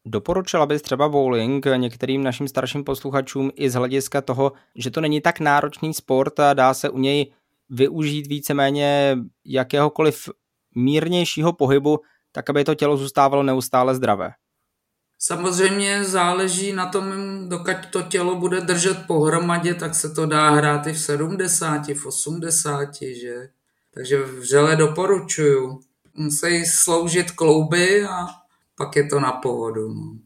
Doporučila 0.06 0.66
bys 0.66 0.82
třeba 0.82 1.08
bowling 1.08 1.66
některým 1.76 2.22
našim 2.22 2.48
starším 2.48 2.84
posluchačům 2.84 3.50
i 3.54 3.70
z 3.70 3.74
hlediska 3.74 4.20
toho, 4.20 4.52
že 4.76 4.90
to 4.90 5.00
není 5.00 5.20
tak 5.20 5.40
náročný 5.40 5.94
sport 5.94 6.40
a 6.40 6.54
dá 6.54 6.74
se 6.74 6.90
u 6.90 6.98
něj 6.98 7.32
využít 7.70 8.26
víceméně 8.26 9.16
jakéhokoliv 9.44 10.28
mírnějšího 10.76 11.52
pohybu, 11.52 11.98
tak 12.32 12.50
aby 12.50 12.64
to 12.64 12.74
tělo 12.74 12.96
zůstávalo 12.96 13.42
neustále 13.42 13.94
zdravé. 13.94 14.30
Samozřejmě 15.18 16.04
záleží 16.04 16.72
na 16.72 16.86
tom, 16.86 17.04
dokud 17.48 17.76
to 17.90 18.02
tělo 18.02 18.34
bude 18.36 18.60
držet 18.60 19.06
pohromadě, 19.06 19.74
tak 19.74 19.94
se 19.94 20.10
to 20.10 20.26
dá 20.26 20.50
hrát 20.50 20.86
i 20.86 20.92
v 20.92 20.98
70, 20.98 21.88
v 21.88 22.06
80, 22.06 22.88
že? 23.02 23.48
Takže 23.94 24.22
vřele 24.22 24.76
doporučuju. 24.76 25.80
Musí 26.14 26.66
sloužit 26.66 27.30
klouby 27.30 28.04
a 28.04 28.26
pak 28.76 28.96
je 28.96 29.08
to 29.08 29.20
na 29.20 29.32
pohodu. 29.32 29.88
No. 29.88 30.18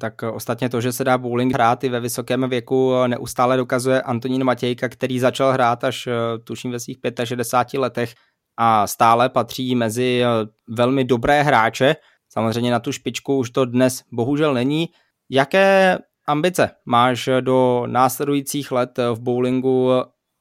Tak 0.00 0.22
ostatně 0.22 0.68
to, 0.68 0.80
že 0.80 0.92
se 0.92 1.04
dá 1.04 1.18
bowling 1.18 1.54
hrát 1.54 1.84
i 1.84 1.88
ve 1.88 2.00
vysokém 2.00 2.48
věku, 2.48 2.92
neustále 3.06 3.56
dokazuje 3.56 4.02
Antonín 4.02 4.44
Matějka, 4.44 4.88
který 4.88 5.18
začal 5.18 5.52
hrát 5.52 5.84
až 5.84 6.08
tuším 6.44 6.70
ve 6.70 6.80
svých 6.80 6.98
65 7.24 7.80
letech 7.80 8.14
a 8.56 8.86
stále 8.86 9.28
patří 9.28 9.74
mezi 9.74 10.22
velmi 10.68 11.04
dobré 11.04 11.42
hráče. 11.42 11.96
Samozřejmě 12.34 12.70
na 12.70 12.80
tu 12.80 12.92
špičku 12.92 13.38
už 13.38 13.50
to 13.50 13.64
dnes 13.64 14.02
bohužel 14.12 14.54
není. 14.54 14.88
Jaké 15.30 15.98
ambice 16.26 16.70
máš 16.86 17.28
do 17.40 17.82
následujících 17.86 18.72
let 18.72 18.98
v 19.14 19.20
bowlingu? 19.20 19.90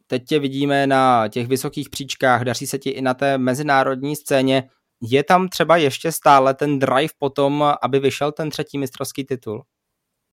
Teď 0.07 0.25
tě 0.25 0.39
vidíme 0.39 0.87
na 0.87 1.27
těch 1.27 1.47
vysokých 1.47 1.89
příčkách, 1.89 2.43
daří 2.43 2.67
se 2.67 2.79
ti 2.79 2.89
i 2.89 3.01
na 3.01 3.13
té 3.13 3.37
mezinárodní 3.37 4.15
scéně. 4.15 4.69
Je 5.01 5.23
tam 5.23 5.49
třeba 5.49 5.77
ještě 5.77 6.11
stále 6.11 6.53
ten 6.53 6.79
drive 6.79 7.13
potom, 7.19 7.73
aby 7.81 7.99
vyšel 7.99 8.31
ten 8.31 8.49
třetí 8.49 8.77
mistrovský 8.77 9.23
titul? 9.25 9.63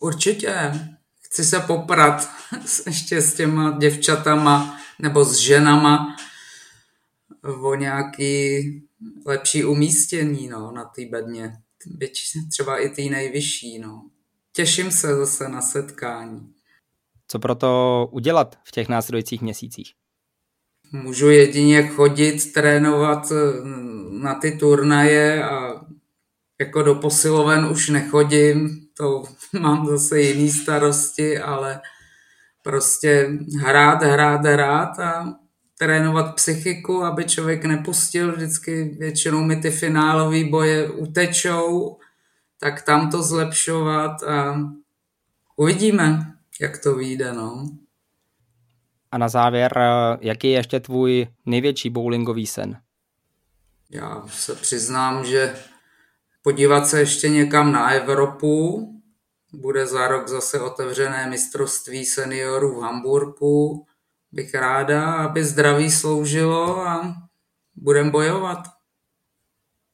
Určitě. 0.02 0.72
Chci 1.22 1.44
se 1.44 1.60
poprat 1.60 2.28
ještě 2.86 3.20
s 3.20 3.34
těma 3.34 3.76
děvčatama 3.78 4.76
nebo 4.98 5.24
s 5.24 5.36
ženama, 5.36 6.16
o 7.60 7.74
nějaký 7.74 8.62
lepší 9.26 9.64
umístění 9.64 10.48
no, 10.48 10.72
na 10.72 10.84
té 10.84 11.06
bedně. 11.06 11.52
Byť 11.86 12.12
třeba 12.50 12.78
i 12.78 12.88
té 12.88 13.02
nejvyšší. 13.02 13.78
No. 13.78 14.10
Těším 14.52 14.90
se 14.90 15.16
zase 15.16 15.48
na 15.48 15.62
setkání. 15.62 16.52
Co 17.28 17.38
proto 17.38 18.08
udělat 18.12 18.58
v 18.64 18.70
těch 18.70 18.88
následujících 18.88 19.42
měsících? 19.42 19.92
Můžu 20.92 21.28
jedině 21.28 21.88
chodit, 21.88 22.52
trénovat 22.52 23.32
eh, 23.32 23.36
na 24.10 24.34
ty 24.34 24.52
turnaje 24.52 25.44
a 25.44 25.84
jako 26.60 26.82
do 26.82 26.94
posiloven 26.94 27.66
už 27.66 27.88
nechodím, 27.88 28.86
to 28.96 29.22
mám 29.60 29.86
zase 29.86 30.20
jiný 30.20 30.50
starosti, 30.50 31.38
ale 31.38 31.80
prostě 32.62 33.30
hrát, 33.60 34.02
hrát, 34.02 34.44
hrát 34.44 34.98
a 34.98 35.34
trénovat 35.80 36.34
psychiku, 36.34 37.04
aby 37.04 37.24
člověk 37.24 37.64
nepustil 37.64 38.32
vždycky, 38.32 38.84
většinou 38.84 39.40
mi 39.40 39.56
ty 39.56 39.70
finálové 39.70 40.44
boje 40.44 40.90
utečou, 40.90 41.98
tak 42.58 42.82
tam 42.82 43.10
to 43.10 43.22
zlepšovat 43.22 44.22
a 44.22 44.60
uvidíme, 45.56 46.34
jak 46.60 46.78
to 46.78 46.94
vyjde, 46.94 47.32
no. 47.32 47.68
A 49.12 49.18
na 49.18 49.28
závěr, 49.28 49.72
eh, 49.76 50.18
jaký 50.20 50.50
je 50.50 50.58
ještě 50.58 50.80
tvůj 50.80 51.26
největší 51.46 51.90
bowlingový 51.90 52.46
sen? 52.46 52.76
Já 53.90 54.24
se 54.28 54.54
přiznám, 54.54 55.24
že 55.24 55.54
podívat 56.42 56.86
se 56.86 57.00
ještě 57.00 57.28
někam 57.28 57.72
na 57.72 57.90
Evropu, 57.90 58.86
bude 59.52 59.86
za 59.86 60.08
rok 60.08 60.28
zase 60.28 60.60
otevřené 60.60 61.26
mistrovství 61.30 62.04
seniorů 62.04 62.80
v 62.80 62.82
Hamburgu, 62.82 63.86
bych 64.32 64.54
ráda, 64.54 65.12
aby 65.12 65.44
zdraví 65.44 65.90
sloužilo 65.90 66.86
a 66.86 67.14
budem 67.74 68.10
bojovat. 68.10 68.58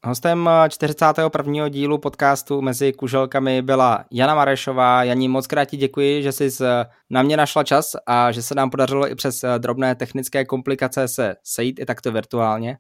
Hostem 0.05 0.51
41. 0.69 1.69
dílu 1.69 1.99
podcastu 1.99 2.63
Mezi 2.63 2.93
kuželkami 2.93 3.63
byla 3.63 4.05
Jana 4.11 4.35
Marešová. 4.35 5.05
Janí, 5.05 5.29
moc 5.29 5.47
krát 5.47 5.65
ti 5.65 5.77
děkuji, 5.77 6.23
že 6.23 6.33
jsi 6.33 6.51
na 7.11 7.23
mě 7.23 7.37
našla 7.37 7.65
čas 7.65 7.87
a 8.07 8.33
že 8.33 8.43
se 8.43 8.55
nám 8.55 8.71
podařilo 8.71 9.11
i 9.11 9.15
přes 9.15 9.45
drobné 9.59 9.95
technické 9.95 10.45
komplikace 10.45 11.09
se 11.09 11.37
sejít 11.45 11.79
i 11.81 11.87
takto 11.87 12.13
virtuálně. 12.13 12.79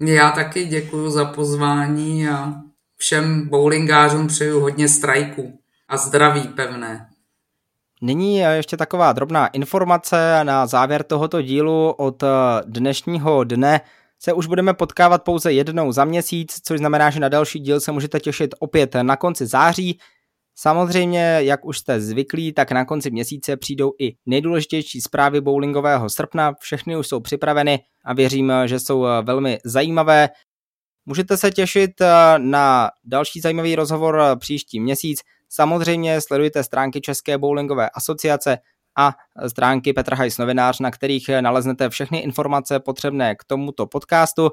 Já 0.00 0.30
taky 0.30 0.64
děkuji 0.64 1.10
za 1.10 1.24
pozvání 1.24 2.28
a 2.28 2.54
všem 2.96 3.48
bowlingářům 3.48 4.26
přeju 4.26 4.60
hodně 4.60 4.88
strajků 4.88 5.60
a 5.88 5.96
zdraví 5.96 6.48
pevné. 6.48 7.09
Nyní 8.02 8.36
ještě 8.38 8.76
taková 8.76 9.12
drobná 9.12 9.46
informace 9.46 10.44
na 10.44 10.66
závěr 10.66 11.02
tohoto 11.02 11.42
dílu 11.42 11.90
od 11.90 12.22
dnešního 12.66 13.44
dne 13.44 13.80
se 14.18 14.32
už 14.32 14.46
budeme 14.46 14.74
potkávat 14.74 15.24
pouze 15.24 15.52
jednou 15.52 15.92
za 15.92 16.04
měsíc, 16.04 16.60
což 16.64 16.78
znamená, 16.78 17.10
že 17.10 17.20
na 17.20 17.28
další 17.28 17.58
díl 17.58 17.80
se 17.80 17.92
můžete 17.92 18.20
těšit 18.20 18.54
opět 18.58 18.94
na 19.02 19.16
konci 19.16 19.46
září. 19.46 19.98
Samozřejmě, 20.54 21.38
jak 21.40 21.64
už 21.64 21.78
jste 21.78 22.00
zvyklí, 22.00 22.52
tak 22.52 22.72
na 22.72 22.84
konci 22.84 23.10
měsíce 23.10 23.56
přijdou 23.56 23.92
i 24.00 24.12
nejdůležitější 24.26 25.00
zprávy 25.00 25.40
bowlingového 25.40 26.10
srpna. 26.10 26.52
Všechny 26.60 26.96
už 26.96 27.08
jsou 27.08 27.20
připraveny 27.20 27.78
a 28.04 28.14
věřím, 28.14 28.52
že 28.66 28.80
jsou 28.80 29.06
velmi 29.22 29.58
zajímavé. 29.64 30.28
Můžete 31.06 31.36
se 31.36 31.50
těšit 31.50 31.90
na 32.38 32.90
další 33.04 33.40
zajímavý 33.40 33.76
rozhovor 33.76 34.22
příští 34.38 34.80
měsíc. 34.80 35.20
Samozřejmě 35.52 36.20
sledujte 36.20 36.64
stránky 36.64 37.00
České 37.00 37.38
bowlingové 37.38 37.90
asociace 37.90 38.58
a 38.98 39.14
stránky 39.48 39.92
Petra 39.92 40.16
Hajs 40.16 40.38
novinář, 40.38 40.80
na 40.80 40.90
kterých 40.90 41.28
naleznete 41.40 41.90
všechny 41.90 42.18
informace 42.18 42.80
potřebné 42.80 43.34
k 43.34 43.44
tomuto 43.44 43.86
podcastu. 43.86 44.50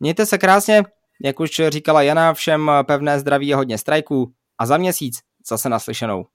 Mějte 0.00 0.26
se 0.26 0.38
krásně, 0.38 0.82
jak 1.22 1.40
už 1.40 1.50
říkala 1.68 2.02
Jana, 2.02 2.34
všem 2.34 2.70
pevné 2.86 3.20
zdraví 3.20 3.54
a 3.54 3.56
hodně 3.56 3.78
strajků 3.78 4.32
a 4.58 4.66
za 4.66 4.76
měsíc 4.76 5.20
zase 5.48 5.68
naslyšenou. 5.68 6.26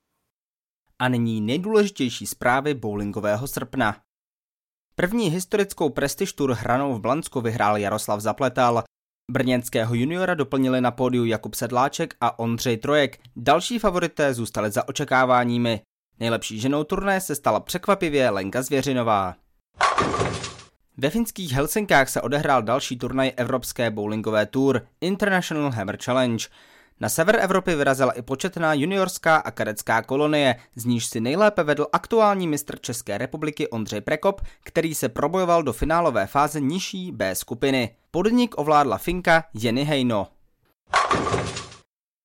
A 0.99 1.10
nyní 1.10 1.41
nejdůležitější 1.41 2.25
zprávy 2.28 2.73
bowlingového 2.73 3.47
srpna. 3.47 4.02
První 4.95 5.30
historickou 5.30 5.89
prestiž 5.89 6.34
tour 6.34 6.54
hranou 6.54 6.93
v 6.93 6.99
Blansku 6.99 7.41
vyhrál 7.41 7.78
Jaroslav 7.78 8.19
Zapletal. 8.19 8.84
Brněnského 9.30 9.96
juniora 9.96 10.34
doplnili 10.34 10.82
na 10.82 10.92
pódiu 10.92 11.26
Jakub 11.26 11.56
Sedláček 11.56 12.15
a 12.22 12.39
Ondřej 12.39 12.78
Trojek. 12.78 13.18
Další 13.36 13.80
favorité 13.80 14.34
zůstaly 14.34 14.72
za 14.72 14.88
očekáváními. 14.89 15.82
Nejlepší 16.20 16.60
ženou 16.60 16.84
turné 16.84 17.22
se 17.22 17.36
stala 17.36 17.60
překvapivě 17.60 18.30
Lenka 18.30 18.62
Zvěřinová. 18.62 19.36
Ve 20.98 21.10
finských 21.10 21.52
Helsinkách 21.52 22.10
se 22.10 22.22
odehrál 22.22 22.62
další 22.62 22.98
turnaj 22.98 23.32
Evropské 23.38 23.92
bowlingové 23.92 24.46
tour 24.46 24.82
International 25.02 25.72
Hammer 25.72 25.98
Challenge. 26.04 26.46
Na 27.02 27.10
sever 27.10 27.40
Evropy 27.42 27.76
vyrazila 27.76 28.12
i 28.12 28.22
početná 28.22 28.74
juniorská 28.74 29.36
a 29.36 29.52
kadecká 29.52 30.02
kolonie, 30.02 30.56
z 30.76 30.86
níž 30.86 31.06
si 31.06 31.20
nejlépe 31.20 31.64
vedl 31.64 31.88
aktuální 31.94 32.48
mistr 32.48 32.80
České 32.80 33.18
republiky 33.18 33.68
Ondřej 33.70 34.02
Prekop, 34.02 34.42
který 34.64 34.96
se 34.96 35.10
probojoval 35.10 35.64
do 35.64 35.74
finálové 35.74 36.28
fáze 36.28 36.60
nižší 36.60 37.12
B 37.12 37.36
skupiny. 37.36 37.96
Podnik 38.12 38.58
ovládla 38.58 38.98
Finka 38.98 39.44
Jenny 39.54 39.84
Heino. 39.84 40.28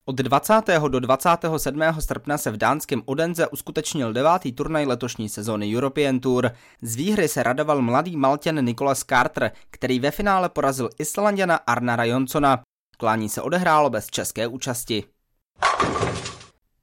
Od 0.06 0.16
20. 0.16 0.54
do 0.88 1.00
27. 1.00 1.82
srpna 1.98 2.38
se 2.38 2.50
v 2.50 2.56
dánském 2.56 3.02
Odenze 3.04 3.48
uskutečnil 3.48 4.12
devátý 4.12 4.52
turnaj 4.52 4.86
letošní 4.86 5.28
sezóny 5.28 5.76
European 5.76 6.20
Tour. 6.20 6.50
Z 6.82 6.96
výhry 6.96 7.28
se 7.28 7.42
radoval 7.42 7.82
mladý 7.82 8.16
Maltěn 8.16 8.64
Nikolas 8.64 9.04
Carter, 9.04 9.50
který 9.70 10.00
ve 10.00 10.10
finále 10.10 10.48
porazil 10.48 10.90
Islandiana 10.98 11.56
Arnara 11.56 12.04
Jonsona. 12.04 12.62
Klání 12.96 13.28
se 13.28 13.42
odehrálo 13.42 13.90
bez 13.90 14.06
české 14.06 14.46
účasti. 14.46 15.04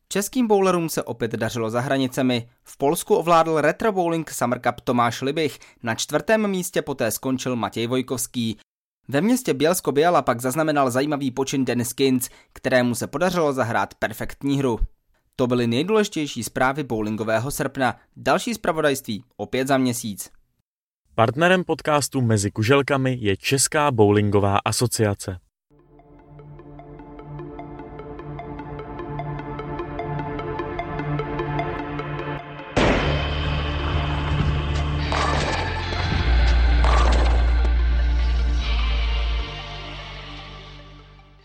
Českým 0.09 0.47
bowlerům 0.47 0.89
se 0.89 1.03
opět 1.03 1.31
dařilo 1.31 1.69
za 1.69 1.79
hranicemi. 1.79 2.49
V 2.63 2.77
Polsku 2.77 3.15
ovládl 3.15 3.61
retro 3.61 3.91
bowling 3.91 4.31
Summer 4.31 4.61
Cup 4.61 4.81
Tomáš 4.81 5.21
Libich, 5.21 5.59
na 5.83 5.95
čtvrtém 5.95 6.47
místě 6.47 6.81
poté 6.81 7.11
skončil 7.11 7.55
Matěj 7.55 7.87
Vojkovský. 7.87 8.57
Ve 9.07 9.21
městě 9.21 9.53
Bielsko 9.53 9.91
Biala 9.91 10.21
pak 10.21 10.41
zaznamenal 10.41 10.91
zajímavý 10.91 11.31
počin 11.31 11.65
Dennis 11.65 11.93
Kins, 11.93 12.29
kterému 12.53 12.95
se 12.95 13.07
podařilo 13.07 13.53
zahrát 13.53 13.93
perfektní 13.93 14.57
hru. 14.57 14.79
To 15.35 15.47
byly 15.47 15.67
nejdůležitější 15.67 16.43
zprávy 16.43 16.83
bowlingového 16.83 17.51
srpna. 17.51 17.95
Další 18.15 18.53
zpravodajství 18.53 19.23
opět 19.37 19.67
za 19.67 19.77
měsíc. 19.77 20.29
Partnerem 21.15 21.63
podcastu 21.63 22.21
Mezi 22.21 22.51
kuželkami 22.51 23.17
je 23.21 23.37
Česká 23.37 23.91
bowlingová 23.91 24.57
asociace. 24.65 25.39